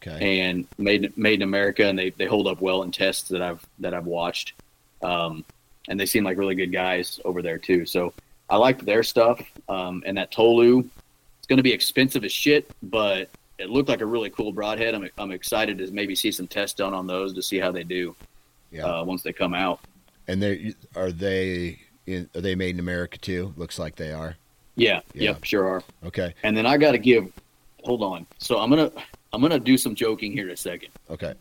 [0.00, 0.40] Okay.
[0.40, 3.66] And made made in America, and they, they hold up well in tests that I've
[3.80, 4.52] that I've watched.
[5.02, 5.44] Um,
[5.88, 7.84] and they seem like really good guys over there too.
[7.84, 8.12] So
[8.50, 9.40] I liked their stuff.
[9.68, 10.80] Um, and that Tolu,
[11.38, 13.28] it's going to be expensive as shit, but
[13.58, 14.94] it looked like a really cool broadhead.
[14.94, 17.84] I'm, I'm excited to maybe see some tests done on those to see how they
[17.84, 18.14] do
[18.70, 18.84] Yeah.
[18.86, 19.80] uh, once they come out.
[20.28, 23.52] and they are they in, are they made in America too?
[23.56, 24.36] Looks like they are.
[24.76, 25.30] Yeah, Yeah.
[25.30, 25.82] yep, sure are.
[26.04, 26.34] Okay.
[26.42, 27.30] And then I got to give.
[27.84, 28.26] Hold on.
[28.38, 28.90] So I'm gonna
[29.32, 31.34] I'm gonna do some joking here in a second Okay.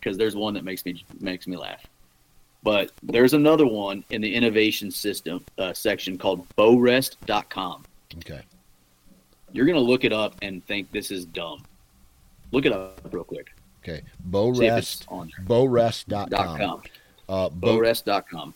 [0.00, 1.84] because there's one that makes me makes me laugh.
[2.62, 7.84] But there's another one in the innovation system uh, section called bowrest.com.
[8.18, 8.42] Okay.
[9.52, 11.64] You're gonna look it up and think this is dumb.
[12.52, 13.52] Look it up real quick.
[13.82, 14.02] Okay.
[14.30, 15.04] Bowrest.
[15.08, 15.30] on.
[15.46, 16.58] Bowrest.com.
[16.58, 16.82] Com.
[17.28, 18.54] Uh, Bo, Bowrest.com.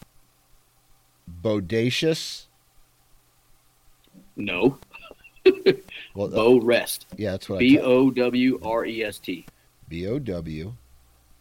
[1.43, 2.45] bodacious.
[4.37, 4.79] No,
[6.15, 7.07] Well, uh, Bowrest.
[7.17, 7.61] yeah, that's what I.
[7.61, 7.79] B.
[7.81, 9.47] O W R E S T.
[9.89, 10.75] B O W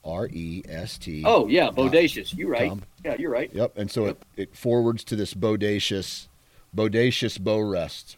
[0.05, 1.23] R E S T.
[1.25, 2.37] Oh yeah, bodacious.
[2.37, 2.69] You're right.
[2.69, 2.83] com.
[3.03, 3.49] Yeah, you're right.
[3.53, 3.77] Yep.
[3.77, 6.27] And so it, it forwards to this bodacious,
[6.75, 8.17] bodacious bow rest.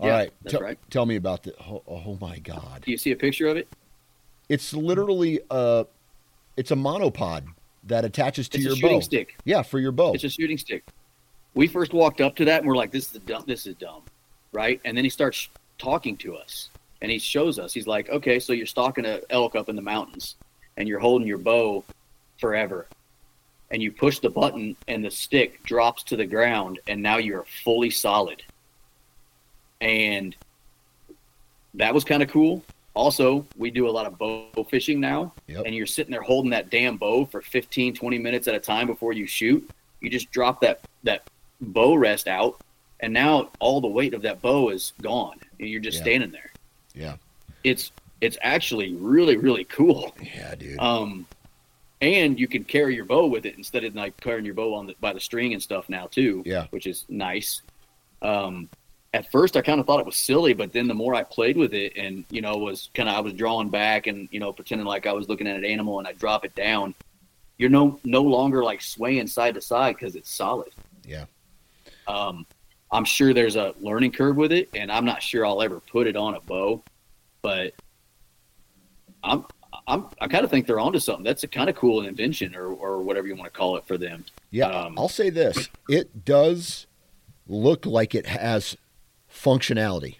[0.00, 0.32] All Yeah, right.
[0.42, 0.78] that's tell- right.
[0.90, 1.54] Tell me about the.
[1.60, 2.82] Oh, oh my God!
[2.84, 3.68] Do you see a picture of it?
[4.48, 5.84] It's literally uh
[6.56, 7.44] it's a monopod
[7.84, 9.04] that attaches to It's your a shooting bow.
[9.04, 9.36] stick.
[9.44, 10.12] Yeah, for your bow.
[10.12, 10.84] It's a shooting stick.
[11.54, 13.44] We first walked up to that and we're like, "This is dumb.
[13.46, 14.02] This is dumb,"
[14.52, 14.80] right?
[14.84, 16.70] And then he starts talking to us,
[17.02, 17.72] and he shows us.
[17.72, 20.34] He's like, "Okay, so you're stalking a elk up in the mountains,
[20.76, 21.84] and you're holding your bow
[22.38, 22.86] forever,
[23.70, 27.44] and you push the button, and the stick drops to the ground, and now you're
[27.64, 28.42] fully solid."
[29.80, 30.34] And
[31.74, 32.62] that was kind of cool.
[32.94, 35.64] Also, we do a lot of bow fishing now, Yep.
[35.66, 38.86] and you're sitting there holding that damn bow for 15, 20 minutes at a time
[38.86, 39.68] before you shoot.
[40.00, 41.28] You just drop that that
[41.60, 42.58] bow rest out,
[43.00, 46.04] and now all the weight of that bow is gone, and you're just Yeah.
[46.04, 46.52] standing there.
[46.94, 47.16] Yeah.
[47.64, 50.14] It's it's actually really really cool.
[50.20, 50.78] Yeah, dude.
[50.78, 51.26] Um,
[52.00, 54.86] and you can carry your bow with it instead of like carrying your bow on
[54.86, 56.42] the, by the string and stuff now too.
[56.44, 56.66] Yeah.
[56.70, 57.62] which is nice.
[58.22, 58.68] Um,
[59.14, 61.56] at first I kind of thought it was silly, but then the more I played
[61.56, 64.52] with it and, you know, was kind of, I was drawing back and, you know,
[64.52, 66.94] pretending like I was looking at an animal and I drop it down,
[67.56, 70.72] you're no, no longer like swaying side to side because it's solid.
[71.04, 71.24] Yeah.
[72.06, 72.46] Um,
[72.92, 76.06] I'm sure there's a learning curve with it and I'm not sure I'll ever put
[76.06, 76.82] it on a bow,
[77.40, 77.72] but
[79.26, 79.44] I'm,
[79.86, 81.24] I'm, I kind of think they're onto something.
[81.24, 83.98] That's a kind of cool invention or, or whatever you want to call it for
[83.98, 84.24] them.
[84.50, 84.68] Yeah.
[84.68, 85.68] Um, I'll say this.
[85.88, 86.86] It does
[87.46, 88.76] look like it has
[89.32, 90.16] functionality.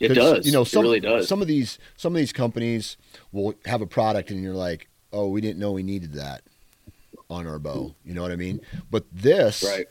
[0.00, 0.46] It does.
[0.46, 1.28] You know, some, it really does.
[1.28, 2.96] Some of these some of these companies
[3.32, 6.42] will have a product and you're like, "Oh, we didn't know we needed that
[7.28, 8.60] on our bow." You know what I mean?
[8.90, 9.86] But this right.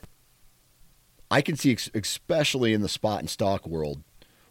[1.30, 4.02] I can see especially in the spot and stock world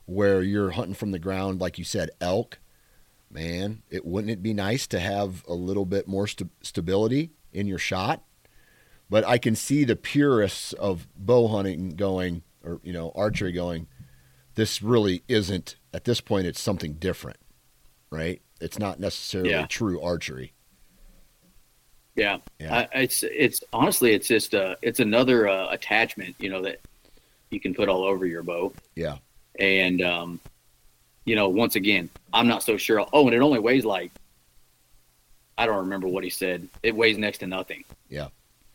[0.06, 2.60] where you're hunting from the ground like you said elk.
[3.30, 7.68] Man, it wouldn't it be nice to have a little bit more st- stability in
[7.68, 8.24] your shot?
[9.10, 13.88] But I can see the purists of bow hunting going or you know archery going
[14.56, 17.38] this really isn't at this point it's something different
[18.10, 19.68] right it's not necessarily Yeah.
[19.68, 20.54] true archery
[22.16, 22.88] Yeah, Yeah.
[22.94, 26.80] I, it's it's honestly it's just uh it's another uh, attachment you know that
[27.52, 29.18] you can put all over your bow, yeah
[29.60, 30.40] and um,
[31.28, 33.06] you know once again I'm not so sure.
[33.14, 34.12] Oh, and it only weighs like
[35.58, 36.68] I don't remember what he said.
[36.84, 37.84] It weighs next to nothing.
[38.10, 38.28] Yeah.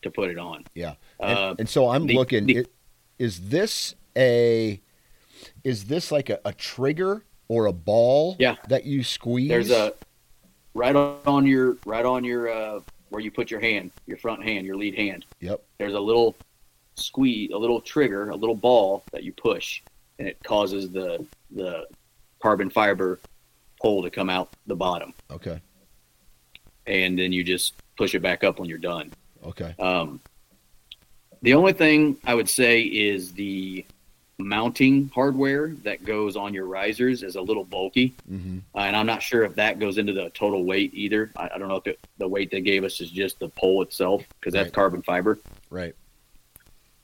[0.02, 0.64] To put it on.
[0.74, 2.72] yeah and, Uh, and so i'm the- looking the- it,
[3.18, 4.80] is this a
[5.64, 8.56] is this like a, a trigger or a ball Yeah.
[8.68, 9.94] that you squeeze There's a
[10.74, 12.80] right on your right on your uh,
[13.10, 15.24] where you put your hand, your front hand, your lead hand.
[15.40, 16.34] yep there's a little
[16.96, 19.82] squeeze, a little trigger, a little ball that you push,
[20.18, 21.24] and it causes the
[21.54, 21.86] the
[22.42, 23.20] carbon fiber
[23.80, 25.60] pole to come out the bottom, okay
[26.86, 29.12] and then you just push it back up when you're done.
[29.46, 30.20] okay Um,
[31.42, 33.84] the only thing I would say is the
[34.38, 38.58] mounting hardware that goes on your risers is a little bulky, mm-hmm.
[38.74, 41.30] uh, and I'm not sure if that goes into the total weight either.
[41.36, 43.82] I, I don't know if it, the weight they gave us is just the pole
[43.82, 44.74] itself because that's Right.
[44.74, 45.38] carbon fiber.
[45.70, 45.94] right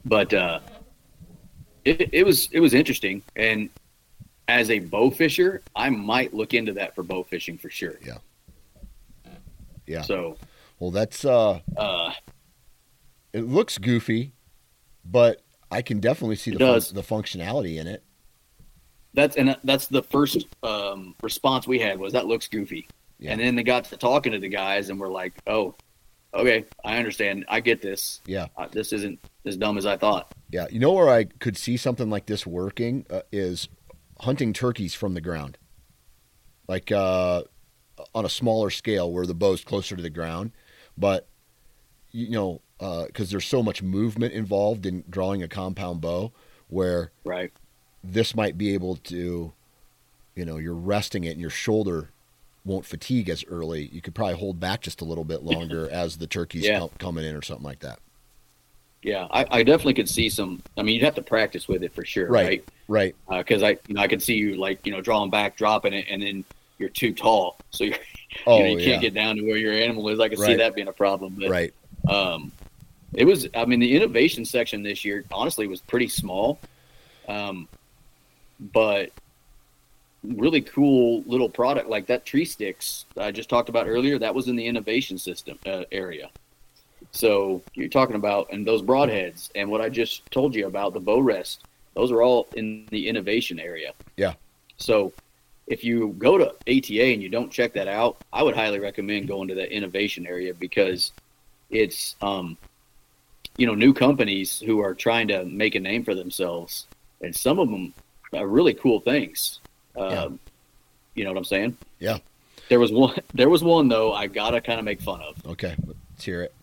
[0.04, 0.60] but uh,
[1.84, 3.22] it, it was it was interesting.
[3.36, 3.68] And
[4.48, 7.94] as a bow fisher, I might look into that for bow fishing for sure.
[8.04, 8.18] yeah
[9.86, 10.02] Yeah.
[10.02, 10.36] So
[10.80, 12.12] well that's uh uh,
[13.32, 14.32] it looks goofy
[15.04, 18.02] but i can definitely see the, fun- the functionality in it
[19.14, 22.86] that's and that's the first um, response we had was that looks goofy.
[23.18, 23.32] Yeah.
[23.32, 25.74] And then they got to talking to the guys and we're like, oh,
[26.32, 28.20] okay, I understand, I get this.
[28.26, 30.32] yeah Uh, this isn't as dumb as I thought.
[30.50, 33.68] Yeah, you know where I could see something like this working uh, is
[34.20, 35.58] hunting turkeys from the ground,
[36.68, 37.42] like uh,
[38.14, 40.52] on a smaller scale where the bow's closer to the ground,
[40.96, 41.26] but
[42.10, 42.60] you know
[43.06, 46.32] because there's so much movement involved in drawing a compound bow,
[46.68, 47.52] where Right.
[48.04, 49.52] this might be able to,
[50.36, 52.10] you know, you're resting it and your shoulder
[52.64, 53.88] won't fatigue as early.
[53.92, 56.78] You could probably hold back just a little bit longer as the turkey's Yeah.
[56.78, 57.98] com- coming in or something like that.
[59.02, 60.60] Yeah, I, I definitely could see some.
[60.76, 62.64] I mean, you'd have to practice with it for sure, Right.
[62.88, 63.14] right?
[63.28, 63.38] Right.
[63.38, 66.06] because I, you know, I could see you like you know drawing back, dropping it,
[66.10, 66.44] and then
[66.78, 67.96] you're too tall, so you're,
[68.46, 69.08] Oh you, know, you can't yeah.
[69.10, 70.18] get down to where your animal is.
[70.20, 71.36] I could see that being a problem.
[71.38, 71.74] But Right.
[72.08, 72.52] um,
[73.14, 73.48] it was.
[73.54, 76.58] I mean, the innovation section this year, honestly, was pretty small,
[77.28, 77.68] um,
[78.72, 79.10] but
[80.24, 84.18] really cool little product like that Tree Styx I just talked about earlier.
[84.18, 86.30] That was in the innovation system uh, area.
[87.12, 91.00] So you're talking about and those broadheads and what I just told you about the
[91.00, 91.64] bow rest.
[91.94, 93.92] Those are all in the innovation area.
[94.16, 94.34] Yeah.
[94.76, 95.12] So
[95.66, 99.28] if you go to ATA and you don't check that out, I would highly recommend
[99.28, 101.12] going to that innovation area because
[101.70, 102.56] it's um,
[103.56, 106.86] you know new companies who are trying to make a name for themselves,
[107.20, 107.92] and some of them
[108.32, 109.60] are really cool things.
[109.96, 110.28] Um, Yeah.
[111.14, 111.76] You know what I'm saying?
[111.98, 112.18] Yeah.
[112.68, 113.18] There was one.
[113.34, 114.12] There was one though.
[114.12, 115.44] I gotta kind of make fun of.
[115.46, 115.74] Okay.
[115.86, 116.54] Let's hear it.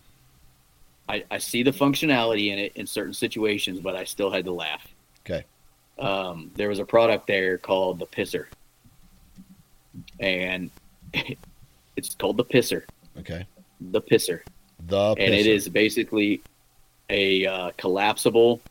[1.07, 4.51] I, I see the functionality in it in certain situations, but I still had to
[4.51, 4.87] laugh.
[5.25, 5.43] Okay.
[5.99, 8.45] Um, there was a product there called the Pisser,
[10.19, 10.69] and
[11.95, 12.83] it's called the Pisser,
[13.19, 13.45] Okay.
[13.91, 14.41] the Pisser,
[14.87, 16.41] The and it is basically
[17.09, 18.61] a uh, collapsible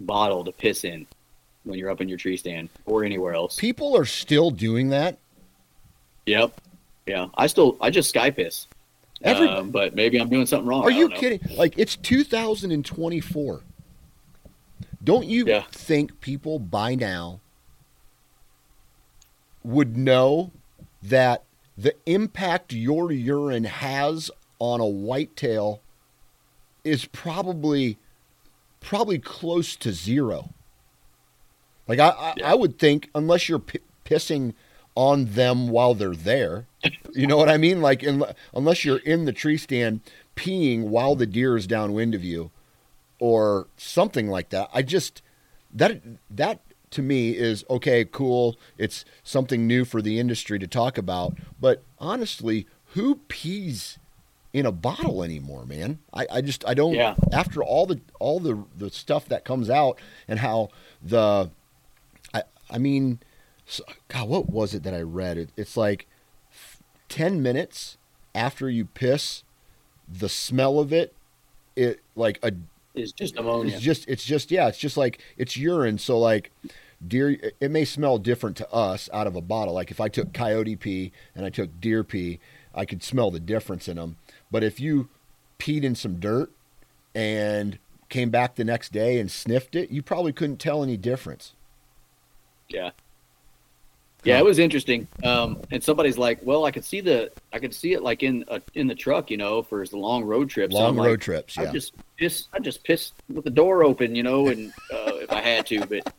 [0.00, 1.06] bottle to piss in
[1.64, 3.56] when you're up in your tree stand or anywhere else.
[3.56, 5.18] People are still doing that.
[6.26, 6.58] Yep.
[7.06, 7.26] Yeah.
[7.34, 8.66] I still I just sky piss.
[9.22, 10.82] Every, Um, but maybe I'm doing something wrong.
[10.82, 11.16] are you know.
[11.16, 11.40] kidding?
[11.56, 13.62] Like it's 2024.
[15.02, 15.64] Don't you Yeah.
[15.70, 17.40] think people by now
[19.62, 20.52] would know
[21.02, 21.44] that
[21.76, 25.80] the impact your urine has on a whitetail
[26.84, 27.98] is probably
[28.80, 30.50] probably close to zero.
[31.86, 32.50] Like I, I, yeah.
[32.52, 34.54] I would think unless you're p- pissing
[35.00, 36.66] on them while they're there,
[37.14, 37.80] you know what I mean?
[37.80, 38.22] Like in,
[38.52, 40.00] unless you're in the tree stand
[40.36, 42.50] peeing while the deer is downwind of you,
[43.18, 44.68] or something like that.
[44.74, 45.22] I just
[45.72, 48.58] that that to me is okay, cool.
[48.76, 51.38] It's something new for the industry to talk about.
[51.58, 53.98] But honestly, who pees
[54.52, 55.98] in a bottle anymore, man?
[56.12, 56.92] I, I just I don't.
[56.94, 57.14] Yeah.
[57.32, 59.98] After all the all the the stuff that comes out
[60.28, 60.68] and how
[61.02, 61.50] the,
[62.34, 63.20] I I mean,
[64.08, 65.38] God, what was it that I read?
[65.38, 66.06] It, it's like
[67.08, 67.98] ten minutes
[68.34, 69.44] after you piss,
[70.08, 71.14] the smell of it,
[71.76, 72.52] it like a
[72.94, 73.74] is just ammonia.
[73.74, 75.98] It's just it's just yeah, it's just like it's urine.
[75.98, 76.50] So like
[77.06, 79.74] deer it may smell different to us out of a bottle.
[79.74, 82.40] Like if I took coyote pee and I took deer pee,
[82.74, 84.16] I could smell the difference in them.
[84.50, 85.08] But if you
[85.58, 86.50] peed in some dirt
[87.14, 91.54] and came back the next day and sniffed it, you probably couldn't tell any difference.
[92.68, 92.90] Yeah.
[94.24, 95.08] Yeah, it was interesting.
[95.24, 98.44] Um, and somebody's like, "Well, I could see the, I could see it like in
[98.48, 100.74] uh, in the truck, you know, for the long road trips.
[100.74, 101.56] Long so road like, trips.
[101.56, 101.70] Yeah.
[101.70, 105.32] I just piss, I just pissed with the door open, you know, and uh, if
[105.32, 105.86] I had to.
[105.86, 106.12] But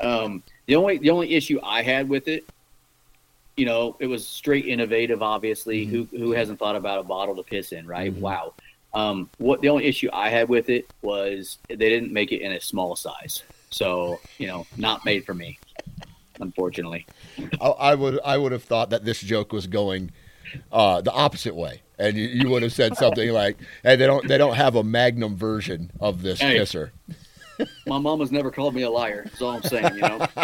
[0.00, 2.44] um, the only the only issue I had with it,
[3.56, 5.22] you know, it was straight innovative.
[5.22, 6.16] Obviously, mm-hmm.
[6.16, 8.12] who who hasn't thought about a bottle to piss in, right?
[8.12, 8.20] Mm-hmm.
[8.20, 8.54] Wow.
[8.94, 12.52] Um, what the only issue I had with it was they didn't make it in
[12.52, 15.58] a small size, so you know, not made for me
[16.40, 17.06] unfortunately.
[17.60, 20.10] I, I, would I would have thought that this joke was going
[20.72, 24.26] uh, the opposite way, and you, you, would have said something like, "Hey, they don't
[24.26, 26.92] they don't have a Magnum version of this hey, kisser."
[27.86, 29.24] My mom has never called me a liar.
[29.24, 29.94] That's all I'm saying.
[29.94, 30.26] You know.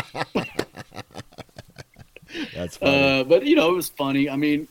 [2.54, 3.20] That's funny.
[3.20, 4.28] Uh, but you know, it was funny.
[4.28, 4.68] I mean,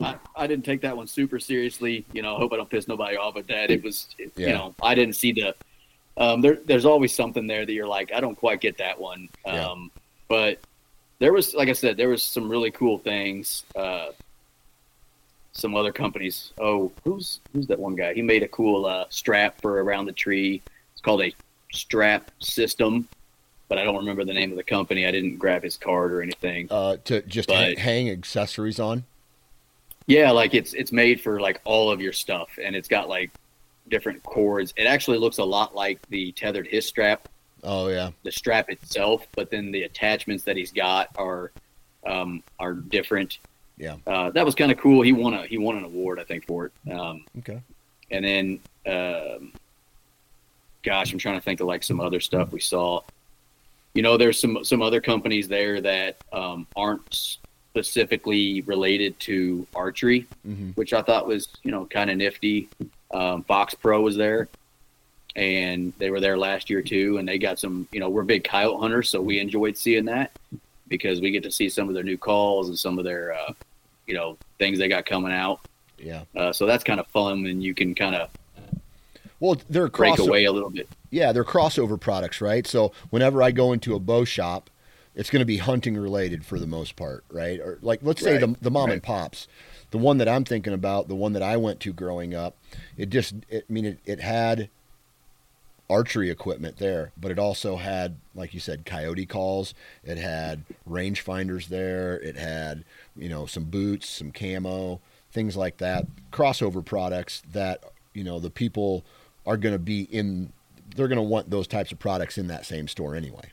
[0.00, 2.04] I, I didn't take that one super seriously.
[2.12, 3.70] You know, I hope I don't piss nobody off with that.
[3.70, 4.46] It was, it, yeah.
[4.46, 5.54] you know, I didn't see the.
[6.18, 9.28] Um, there, there's always something there that you're like, I don't quite get that one.
[9.44, 10.00] Um, yeah.
[10.28, 10.60] But
[11.18, 13.64] there was, like I said, there was some really cool things.
[13.74, 14.08] Uh,
[15.56, 16.52] some other companies.
[16.58, 18.14] Oh, who's who's that one guy?
[18.14, 20.62] He made a cool uh, strap for around the tree.
[20.92, 21.34] It's called a
[21.72, 23.08] strap system,
[23.68, 25.06] but I don't remember the name of the company.
[25.06, 26.68] I didn't grab his card or anything.
[26.70, 29.04] Uh, to just but, hang accessories on.
[30.06, 33.30] Yeah, like it's it's made for like all of your stuff, and it's got like
[33.88, 34.72] different cords.
[34.76, 37.28] It actually looks a lot like the Tethrd his strap
[37.62, 38.10] Oh yeah.
[38.22, 41.52] The strap itself, but then the attachments that he's got are
[42.06, 43.38] um, are different.
[43.78, 43.96] Yeah.
[44.06, 45.02] Uh, that was kind of cool.
[45.02, 46.92] He won a he won an award, I think, for it.
[46.92, 47.60] Um, okay.
[48.10, 49.52] And then, um,
[50.82, 53.00] gosh, I'm trying to think of like some other stuff we saw.
[53.94, 60.26] You know, there's some some other companies there that um, aren't specifically related to archery,
[60.46, 60.70] mm-hmm.
[60.70, 62.68] which I thought was you know kind of nifty.
[63.12, 64.48] Um, FoxPro was there
[65.36, 67.18] and they were there last year too.
[67.18, 70.32] And they got some, you know, we're big coyote hunters, so we enjoyed seeing that
[70.88, 73.52] because we get to see some of their new calls and some of their, uh,
[74.06, 75.60] you know, things they got coming out.
[75.98, 76.22] Yeah.
[76.34, 78.30] Uh, so that's kind of fun, and you can kind of
[79.38, 80.88] well, they're break away a little bit.
[81.10, 82.66] Yeah, they're crossover products, right?
[82.66, 84.70] So whenever I go into a bow shop,
[85.14, 87.60] it's going to be hunting related for the most part, right?
[87.60, 88.40] Or like let's say right.
[88.40, 88.94] the the mom right.
[88.94, 89.46] and pops,
[89.90, 92.56] the one that I'm thinking about, the one that I went to growing up,
[92.96, 94.68] it just, it, I mean, it, it had
[95.88, 99.74] archery equipment there, but it also had, like you said, coyote calls.
[100.04, 102.18] It had range finders there.
[102.20, 102.84] It had,
[103.16, 106.06] you know, some boots, some camo, things like that.
[106.32, 107.84] Crossover products that,
[108.14, 109.04] you know, the people
[109.46, 110.52] are going to be in,
[110.96, 113.48] they're going to want those types of products in that same store anyway.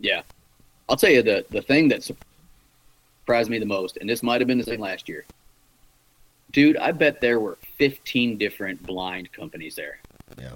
[0.00, 0.20] Yeah.
[0.88, 4.48] I'll tell you the, the thing that surprised me the most, and this might have
[4.48, 5.24] been the same last year,
[6.54, 9.98] Dude, I bet there were 15 different blind companies there.
[10.38, 10.52] Yeah.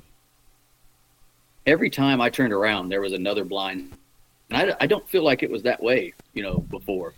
[1.67, 3.93] Every time I turned around, there was another blind.
[4.49, 7.15] And I, I don't feel like it was that way, you know, before.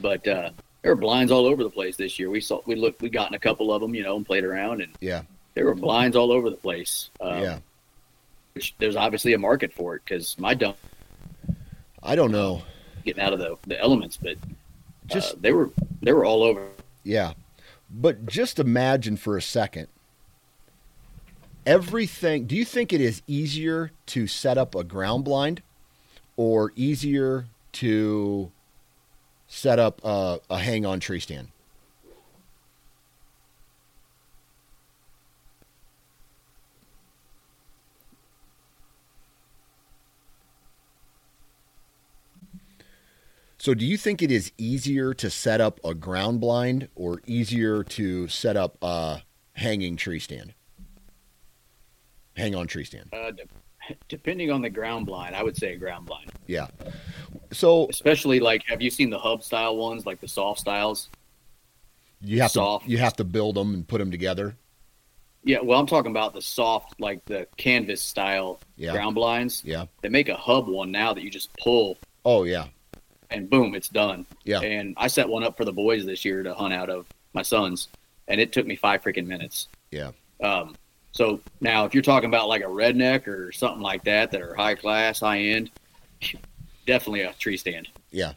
[0.00, 0.50] But uh,
[0.80, 2.30] there were blinds all over the place this year.
[2.30, 4.42] We saw, we looked, we got in a couple of them, you know, and played
[4.42, 5.22] around, and yeah,
[5.52, 7.10] there were blinds all over the place.
[7.20, 7.58] Um, yeah.
[8.54, 10.78] Which there's obviously a market for it because my dump.
[12.02, 12.62] I don't know.
[13.04, 14.36] Getting out of the, the elements, but
[15.08, 15.70] just uh, they were
[16.02, 16.68] they were all over.
[17.02, 17.34] Yeah,
[17.90, 19.88] but just imagine for a second
[21.66, 22.46] everything.
[22.46, 25.62] Do you think it is easier to set up a ground blind
[26.36, 28.50] or easier to
[29.46, 31.48] set up a, a hang on tree stand?
[43.64, 47.82] So, do you think it is easier to set up a ground blind or easier
[47.82, 49.22] to set up a
[49.54, 50.52] hanging tree stand?
[52.36, 53.08] Hang on tree stand.
[53.10, 53.32] Uh,
[54.08, 56.30] depending on the ground blind, I would say a ground blind.
[56.46, 56.66] Yeah.
[57.52, 61.08] So Especially like, have you seen the hub style ones, like the soft styles?
[62.20, 62.84] you have Soft.
[62.84, 64.56] to you have to build them and put them together.
[65.42, 68.92] Yeah, well, I'm talking about the soft, like the canvas style Yeah.
[68.92, 69.62] ground blinds.
[69.64, 69.86] Yeah.
[70.02, 71.96] They make a hub one now that you just pull
[72.26, 72.66] Oh yeah.
[73.30, 74.26] And boom, it's done.
[74.44, 74.60] Yeah.
[74.60, 77.42] And I set one up for the boys this year to hunt out of my
[77.42, 77.88] sons,
[78.28, 79.68] and it took me five freaking minutes.
[79.90, 80.12] Yeah.
[80.42, 80.76] Um,
[81.12, 84.54] so now, if you're talking about like a redneck or something like that that are
[84.54, 85.70] high class, high end,
[86.86, 87.88] definitely a tree stand.
[88.10, 88.32] Yeah.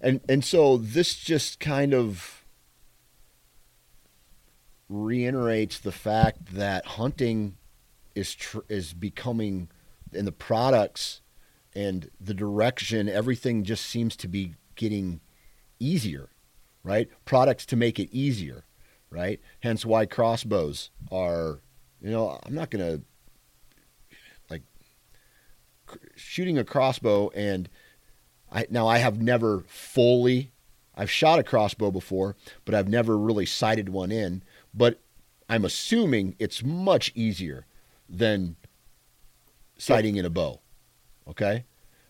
[0.00, 2.44] And and so this just kind of
[4.88, 7.56] reiterates the fact that hunting
[8.14, 9.68] is tr- is becoming
[10.12, 11.20] in the products
[11.74, 15.20] and the direction everything just seems to be getting
[15.78, 16.30] easier,
[16.82, 17.08] right?
[17.24, 18.64] Products to make it easier,
[19.10, 19.40] right?
[19.60, 21.60] Hence why crossbows are,
[22.00, 23.02] you know, I'm not going to
[24.50, 24.62] like
[26.16, 27.68] shooting a crossbow and
[28.52, 30.52] I now I have never fully
[30.96, 35.00] I've shot a crossbow before, but I've never really sighted one in, but
[35.48, 37.66] I'm assuming it's much easier
[38.08, 38.56] than
[39.76, 40.60] sighting in a bow.
[41.28, 41.64] Okay?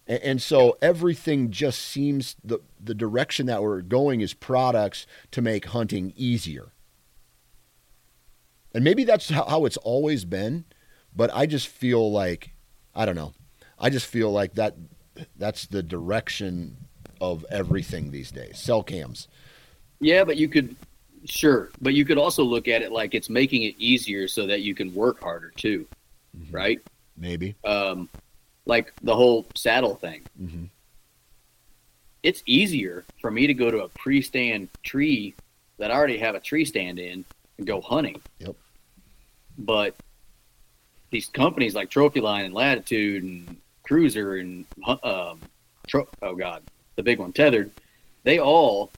[0.06, 5.40] And, and so everything just seems the the direction that we're going is products to
[5.42, 6.72] make hunting easier.
[8.74, 10.64] And maybe that's how, it's always been,
[11.14, 12.50] but I just feel like
[12.94, 13.32] I don't know.
[13.78, 14.76] I just feel like that
[15.36, 16.76] that's the direction
[17.20, 18.58] of everything these days.
[18.58, 19.28] Cell cams.
[20.00, 20.74] Yeah, but you could,
[21.24, 24.62] sure, but you could also look at it like it's making it easier so that
[24.62, 25.86] you can work harder too,
[26.36, 26.52] Mhm.
[26.52, 26.80] right?
[27.16, 27.54] Maybe.
[27.64, 28.08] Um,
[28.66, 30.22] like the whole saddle thing.
[30.38, 30.64] hmm
[32.22, 35.34] It's easier for me to go to a pre-stand tree
[35.78, 37.24] that I already have a tree stand in
[37.58, 38.20] and go hunting.
[38.38, 38.56] Yep.
[39.58, 39.94] But
[41.10, 43.56] these companies like Trophyline and Latitude and
[43.88, 44.64] Cruzr and
[45.04, 45.40] um,
[45.86, 46.62] tro- oh god,
[46.96, 47.70] the big one, Tethrd,
[48.22, 48.90] they all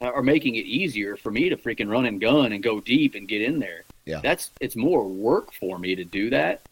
[0.00, 3.26] are making it easier for me to freaking run and gun and go deep and
[3.28, 3.82] get in there.
[4.04, 4.20] Yeah.
[4.22, 6.62] That's it's more work for me to do that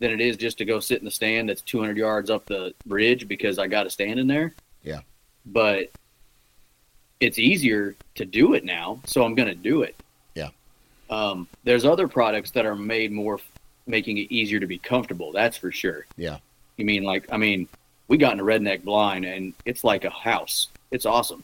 [0.00, 2.74] than it is just to go sit in the stand that's 200 yards up the
[2.86, 4.54] bridge because I got to stand in there.
[4.82, 5.00] Yeah.
[5.46, 5.90] But
[7.20, 9.96] it's easier to do it now, so I'm going to do it.
[10.34, 10.50] Yeah.
[11.10, 13.40] Um, there's other products that are made more,
[13.86, 15.32] making it easier to be comfortable.
[15.32, 16.06] That's for sure.
[16.16, 16.38] Yeah.
[16.76, 17.66] You mean like I mean,
[18.06, 20.68] we got in a redneck blind and it's like a house.
[20.90, 21.42] It's awesome.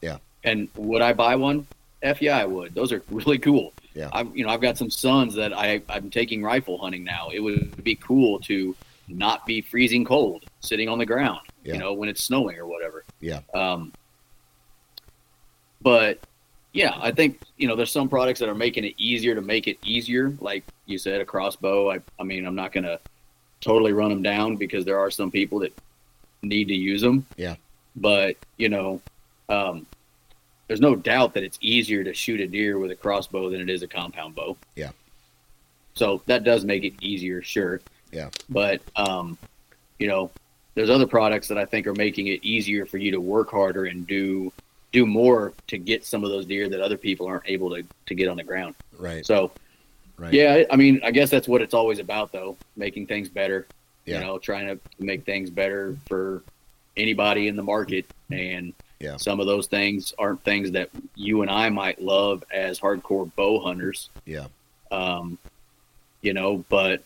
[0.00, 0.18] Yeah.
[0.42, 1.66] And would I buy one?
[2.02, 2.74] F yeah, I would.
[2.74, 3.74] Those are really cool.
[3.94, 4.08] Yeah.
[4.12, 7.30] I've you know I've got some sons that I I'm taking rifle hunting now.
[7.32, 8.76] It would be cool to
[9.08, 11.40] not be freezing cold sitting on the ground.
[11.64, 11.74] Yeah.
[11.74, 13.04] You know when it's snowing or whatever.
[13.20, 13.40] Yeah.
[13.54, 13.92] Um.
[15.82, 16.20] But
[16.72, 19.66] yeah, I think you know there's some products that are making it easier to make
[19.66, 20.36] it easier.
[20.40, 21.90] Like you said, a crossbow.
[21.90, 22.98] I I mean I'm not gonna
[23.60, 25.72] totally run them down because there are some people that
[26.42, 27.26] need to use them.
[27.36, 27.56] Yeah.
[27.96, 29.00] But you know,
[29.48, 29.86] um,
[30.70, 33.68] there's no doubt that it's easier to shoot a deer with a crossbow than it
[33.68, 34.56] is a compound bow.
[34.76, 34.90] Yeah.
[35.94, 37.80] So that does make it easier, sure.
[38.12, 38.30] Yeah.
[38.48, 39.36] But um,
[39.98, 40.30] you know,
[40.76, 43.86] there's other products that I think are making it easier for you to work harder
[43.86, 44.52] and do
[44.92, 48.14] do more to get some of those deer that other people aren't able to to
[48.14, 48.76] get on the ground.
[48.96, 49.26] Right.
[49.26, 49.50] So
[50.18, 50.32] Right.
[50.32, 53.66] yeah, I mean, I guess that's what it's always about, though, making things better.
[54.04, 54.20] Yeah.
[54.20, 56.44] You know, trying to make things better for
[56.96, 59.16] anybody in the market, and Yeah.
[59.16, 63.60] some of those things aren't things that you and I might love as hardcore bow
[63.60, 64.10] hunters.
[64.26, 64.46] Yeah.
[64.90, 65.38] Um,
[66.20, 67.02] you know, but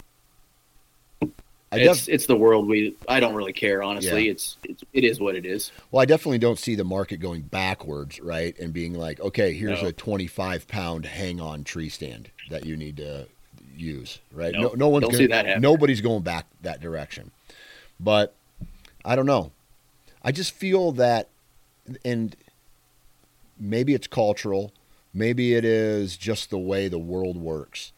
[1.22, 2.97] I it's def- it's the world we.
[3.09, 4.26] I don't really care, honestly.
[4.26, 4.32] Yeah.
[4.32, 5.72] It's, it's it is what it is.
[5.90, 8.59] well, I definitely don't see the market going backwards, right?
[8.59, 9.88] And being like, okay, here's No.
[9.88, 13.26] a 25 pound hang on tree stand that you need to
[13.76, 14.53] use, right?
[14.53, 15.62] No, no, no one's gonna, see that happening.
[15.62, 17.30] nobody's going back that direction.
[18.01, 18.34] But
[19.05, 19.53] I don't know.
[20.22, 21.28] I just feel that,
[22.05, 22.37] and
[23.59, 24.72] maybe it's cultural,
[25.12, 27.93] maybe it is just the way the world works.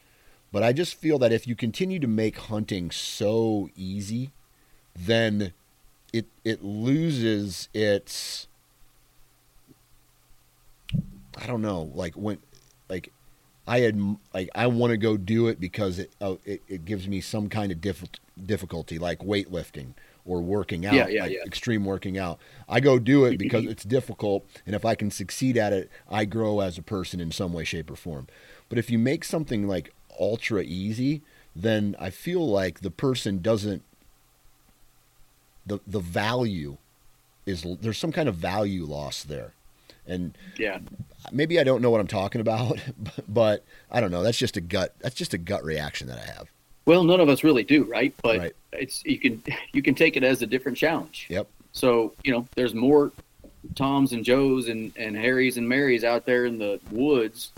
[0.53, 4.31] But I just feel that if you continue to make hunting so easy,
[4.95, 5.53] then
[6.13, 8.49] it it loses its
[11.37, 12.39] I don't know, like when
[12.89, 13.13] like
[13.67, 17.07] I had like I want to go do it because it, uh, it it gives
[17.09, 18.05] me some kind of diff-
[18.45, 19.95] difficulty like weightlifting
[20.27, 21.43] or working out, Yeah, yeah, like yeah.
[21.45, 22.39] extreme working out.
[22.69, 26.25] I go do it because it's difficult, and if I can succeed at it, I
[26.25, 28.27] grow as a person in some way, shape, or form.
[28.69, 31.23] But if you make something like ultra easy,
[31.55, 33.83] then I feel like the person doesn't
[35.65, 36.77] the the value
[37.45, 39.53] is there's some kind of value loss there.
[40.07, 40.79] And Yeah.
[41.33, 42.79] maybe I don't know what I'm talking about,
[43.29, 44.23] but I don't know.
[44.23, 44.95] That's just a gut.
[45.01, 46.51] That's just a gut reaction that I have.
[46.87, 48.15] Well, none of us really do, right?
[48.23, 48.57] But Right.
[48.73, 51.27] it's you can you can take it as a different challenge.
[51.29, 51.49] Yep.
[51.73, 53.13] So you know, there's more
[53.75, 57.53] Toms and Joes and and Harrys and Marys out there in the woods,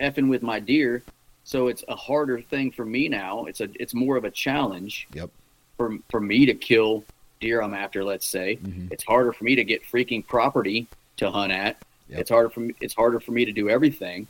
[0.00, 1.02] effing with my deer.
[1.44, 3.44] So it's a harder thing for me now.
[3.44, 5.06] It's a it's more of a challenge.
[5.12, 5.30] Yep.
[5.76, 7.04] For for me to kill
[7.40, 8.56] deer I'm after, let's say.
[8.62, 8.92] Mhm.
[8.92, 10.86] It's harder for me to get freaking property
[11.18, 11.76] to hunt at.
[12.08, 12.20] Yep.
[12.20, 12.74] It's harder for me.
[12.80, 14.26] It's harder for me to do everything,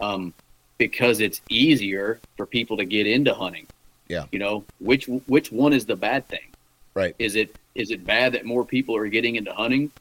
[0.00, 0.32] um,
[0.78, 3.66] because it's easier for people to get into hunting.
[4.10, 4.24] Yeah.
[4.32, 6.48] You know which which one is the bad thing?
[6.94, 7.14] Right.
[7.20, 9.92] Is it is it bad that more people are getting into hunting,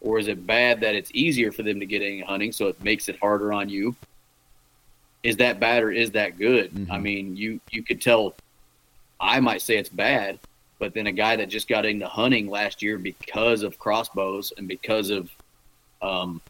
[0.00, 2.82] or is it bad that it's easier for them to get into hunting, so it
[2.82, 3.94] makes it harder on you?
[5.22, 6.72] Is that bad or is that good?
[6.72, 6.90] Mhm.
[6.90, 8.34] I mean, you you could tell.
[9.20, 10.40] I might say it's bad,
[10.80, 14.66] but then a guy that just got into hunting last year because of crossbows and
[14.66, 15.30] because of,
[16.02, 16.40] um,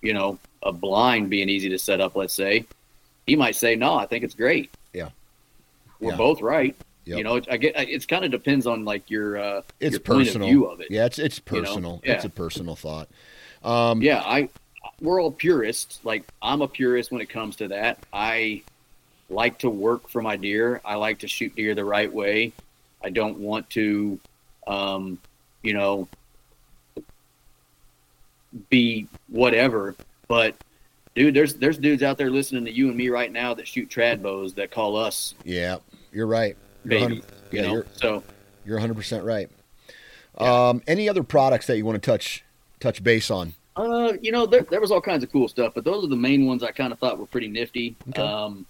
[0.00, 2.64] you know, a blind being easy to set up, let's say,
[3.26, 4.70] he might say, "No, I think it's great."
[6.00, 6.16] We're Yeah.
[6.16, 6.76] both right.
[7.04, 7.18] Yep.
[7.18, 10.20] You know, I get it's kind of depends on like your uh, It's your point
[10.22, 10.48] of personal.
[10.48, 10.88] view of it.
[10.90, 11.64] Yeah, it's it's you know?
[11.64, 12.00] personal.
[12.04, 13.08] It's a personal thought.
[13.64, 14.48] Um, yeah i
[15.00, 18.62] we're all purists like i'm a purist when it comes to that i
[19.28, 22.52] like to work for my deer i like to shoot deer the right way
[23.02, 24.18] i don't want to
[24.68, 25.18] um
[25.62, 26.06] you know
[28.70, 29.94] be whatever
[30.28, 30.54] but
[31.18, 33.88] dude there's there's dudes out there listening to you and me right now that shoot
[33.88, 35.78] trad bows that call us yeah,
[36.12, 36.56] you're right.
[36.84, 38.22] You're baby 100 you yeah, know you're so
[38.64, 39.50] you're 100 percent right.
[40.38, 42.44] Um, any other products that you want to touch
[42.80, 43.54] touch base on?
[43.76, 46.16] Uh, you know, there, there was all kinds of cool stuff, but those are the
[46.16, 47.96] main ones I kind of thought were pretty nifty.
[48.10, 48.20] Okay.
[48.20, 48.66] Um,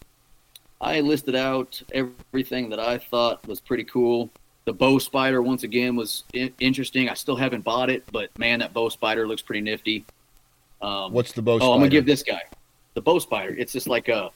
[0.81, 4.31] I listed out everything that I thought was pretty cool.
[4.67, 7.09] The bow spider, once again, was I- interesting.
[7.09, 10.05] I still haven't bought it, but man, that bow spider looks pretty nifty.
[10.81, 11.59] Um, What's the bow?
[11.61, 12.43] oh, I'm gonna give this guy
[12.95, 13.55] the bow spider.
[13.57, 14.31] It's just like a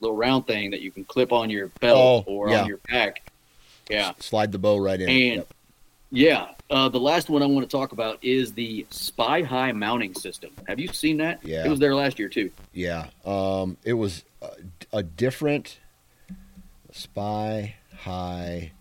[0.00, 2.62] little round thing that you can clip on your belt Oh, or yeah.
[2.62, 3.30] on your pack.
[3.90, 4.12] Yeah.
[4.18, 5.08] Slide the bow right in.
[5.08, 5.54] And Yep.
[6.12, 10.14] yeah, uh, the last one I want to talk about is the Spy High mounting
[10.14, 10.50] system.
[10.68, 11.40] Have you seen that?
[11.44, 11.66] Yeah.
[11.66, 12.50] It was there last year too.
[12.72, 14.48] Yeah, um, it was a,
[14.92, 15.78] a different
[16.92, 18.72] spy high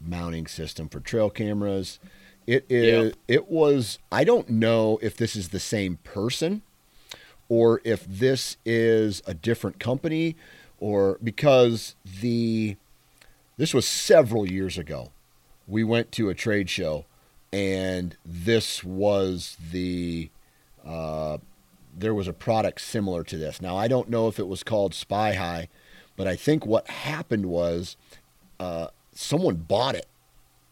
[0.00, 1.98] mounting system for trail cameras.
[2.46, 3.14] It is.
[3.28, 3.98] It was.
[4.10, 6.62] I don't know if this is the same person,
[7.48, 10.36] or if this is a different company,
[10.80, 12.76] or because the
[13.56, 15.10] this was several years ago.
[15.68, 17.04] We went to a trade show,
[17.52, 20.30] and this was the
[20.84, 21.38] uh,
[21.96, 23.62] there was a product similar to this.
[23.62, 25.68] Now I don't know if it was called Spy High,
[26.16, 27.96] but I think what happened was
[28.58, 30.06] uh, someone bought it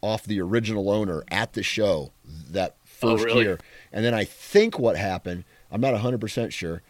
[0.01, 3.43] off the original owner at the show that Oh, first really?
[3.43, 3.59] year,
[3.91, 5.43] and then I think what happened.
[5.71, 6.81] I'm not 100 percent sure.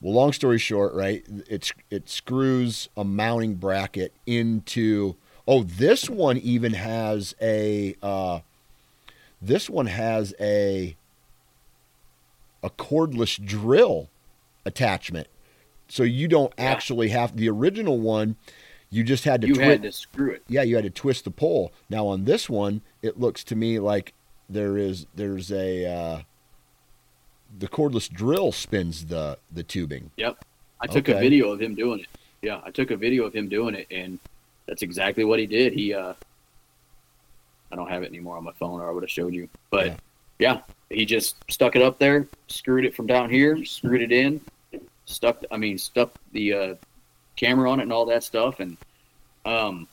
[0.00, 1.24] Well, long story short, right?
[1.48, 5.14] It's it screws a mounting bracket into.
[5.46, 7.94] Oh, this one even has a.
[8.02, 8.40] Uh,
[9.40, 10.96] this one has a
[12.62, 14.08] a cordless drill
[14.64, 15.28] attachment.
[15.88, 16.64] So you don't Yeah.
[16.64, 18.36] actually have the original one.
[18.90, 20.42] You just had to You twi- had to screw it.
[20.48, 21.72] yeah, you had to twist the pole.
[21.88, 24.12] Now on this one, it looks to me like
[24.48, 26.22] there is there's a uh,
[27.58, 30.10] the cordless drill spins the the tubing.
[30.16, 30.44] Yep.
[30.80, 32.06] I took a video of him doing it.
[32.42, 34.18] Yeah, I took a video of him doing it, and
[34.66, 35.72] that's exactly what he did.
[35.74, 36.14] He, uh,
[37.70, 39.48] I don't have it anymore on my phone, or I would have showed you.
[39.70, 39.96] But Yeah.
[40.38, 40.60] yeah.
[40.88, 44.40] he just stuck it up there, screwed it from down here, screwed it in,
[45.04, 45.44] stuck.
[45.50, 46.74] I mean, stuck the uh,
[47.40, 48.60] camera on it and all that stuff.
[48.60, 48.76] And
[49.44, 49.88] um,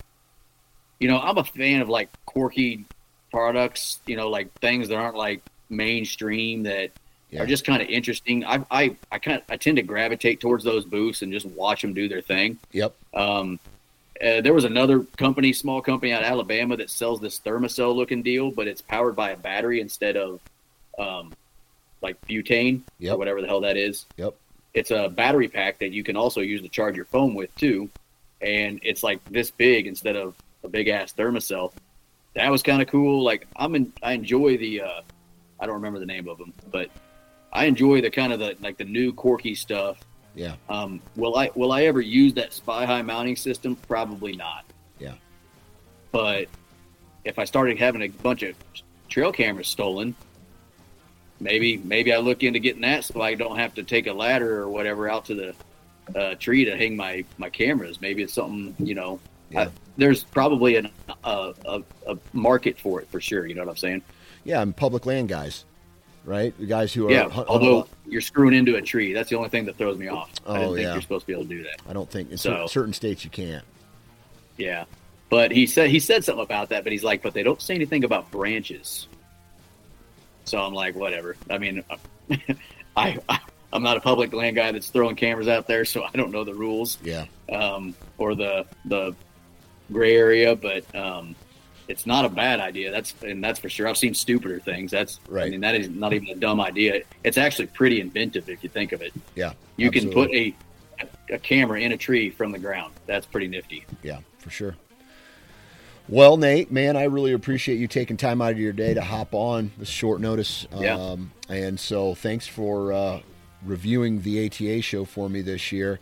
[1.00, 2.86] you know, I'm a fan of like quirky
[3.32, 4.00] products.
[4.06, 6.92] You know, like things that aren't like mainstream that
[7.30, 7.44] Yeah.
[7.44, 8.44] are just kind of interesting.
[8.46, 11.82] I I I kind of I tend to gravitate towards those booths and just watch
[11.82, 12.58] them do their thing.
[12.72, 12.94] Yep.
[13.14, 13.60] Um,
[14.20, 18.24] uh, there was another company, small company out of Alabama, that sells this Thermacell looking
[18.24, 20.40] deal, but it's powered by a battery instead of
[20.98, 21.32] um,
[22.02, 23.14] like butane Yep.
[23.14, 24.06] or whatever the hell that is.
[24.18, 24.34] Yep.
[24.78, 27.90] It's a battery pack that you can also use to charge your phone with too,
[28.42, 31.72] and it's like this big instead of a big ass Thermacell.
[32.36, 33.24] That was kind of cool.
[33.24, 35.02] Like I'm in, I enjoy the uh,
[35.60, 36.92] I don't remember the name of them, but
[37.52, 39.98] I enjoy the kind of the like the new quirky stuff.
[40.36, 40.54] Yeah.
[40.70, 43.76] Um, will I will I ever use that Spy High mounting system?
[43.88, 44.64] Probably not.
[45.00, 45.16] Yeah.
[46.12, 46.50] But
[47.26, 48.56] if I started having a bunch of
[49.10, 50.16] trail cameras stolen,
[51.40, 54.62] maybe maybe I look into getting that so I don't have to take a ladder
[54.62, 58.00] or whatever out to the uh, tree to hang my my cameras.
[58.02, 59.20] Maybe it's something you know.
[59.50, 59.62] Yeah.
[59.62, 60.90] I, there's probably an,
[61.24, 63.46] a, a a market for it for sure.
[63.46, 64.02] You know what I'm saying?
[64.44, 65.66] Yeah, I'm public land guys,
[66.26, 66.54] right?
[66.60, 67.30] The guys who are Yeah.
[67.30, 70.32] hunt Although you're screwing into a tree, that's the only thing that throws me off.
[70.46, 70.94] I Oh, didn't think yeah.
[70.94, 71.82] you're supposed to be able to do that.
[71.90, 73.64] I don't think in So- certain states you can't.
[74.58, 74.86] Yeah,
[75.30, 77.76] but he said he said something about that, but he's like, but they don't say
[77.76, 79.08] anything about branches.
[80.48, 81.36] So I'm like, whatever.
[81.50, 81.84] I mean,
[82.96, 83.40] I, I
[83.74, 86.44] I'm not a public land guy that's throwing cameras out there, so I don't know
[86.44, 86.98] the rules.
[87.04, 87.26] Yeah.
[87.52, 89.16] Um, or the the
[89.92, 91.36] gray area, but um,
[91.88, 92.92] it's not a bad idea.
[92.92, 93.88] That's and that's for sure.
[93.88, 94.92] I've seen stupider things.
[94.92, 95.48] That's right.
[95.48, 97.02] I mean, that is not even a dumb idea.
[97.24, 99.14] It's actually pretty inventive if you think of it.
[99.36, 99.54] Yeah.
[99.76, 100.14] You absolutely.
[100.14, 100.56] can put a
[101.30, 102.94] a camera in a tree from the ground.
[103.06, 103.86] That's pretty nifty.
[104.02, 104.76] Yeah, for sure.
[106.10, 109.34] Well, Nate, man, I really appreciate you taking time out of your day to hop
[109.34, 110.66] on this short notice.
[110.74, 110.96] Yeah.
[110.96, 113.20] Um, and so thanks for uh,
[113.66, 116.00] reviewing the ATA show for me this year.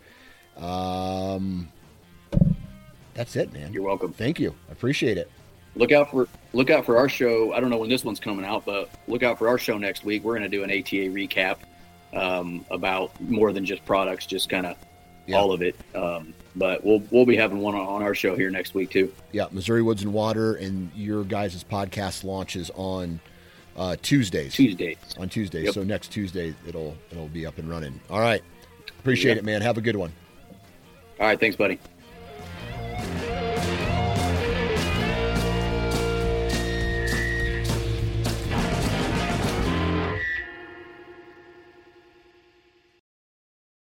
[0.56, 1.68] Um,
[3.14, 3.72] that's it, man.
[3.72, 4.12] You're welcome.
[4.12, 4.54] Thank you.
[4.68, 5.30] I appreciate it.
[5.74, 7.52] Look out for look out for our show.
[7.52, 10.04] I don't know when this one's coming out, but look out for our show next
[10.04, 10.24] week.
[10.24, 11.58] We're going to do an ATA recap
[12.14, 14.76] um, about more than just products, just kind of
[15.26, 15.36] Yeah.
[15.36, 15.76] all of it.
[15.94, 19.12] Um, but we'll we'll be having one on, our show here next week too.
[19.32, 23.20] Yeah, Missouri Woods and Water, and your guys' podcast launches on
[23.76, 24.54] uh, Tuesdays.
[24.54, 24.96] Tuesdays.
[25.18, 25.64] On Tuesdays.
[25.66, 25.74] Yep.
[25.74, 28.00] So next Tuesday it'll it'll be up and running.
[28.08, 28.42] All right.
[29.00, 29.38] Appreciate Yep.
[29.38, 29.62] it, man.
[29.62, 30.12] Have a good one.
[31.20, 31.78] All right, thanks, buddy.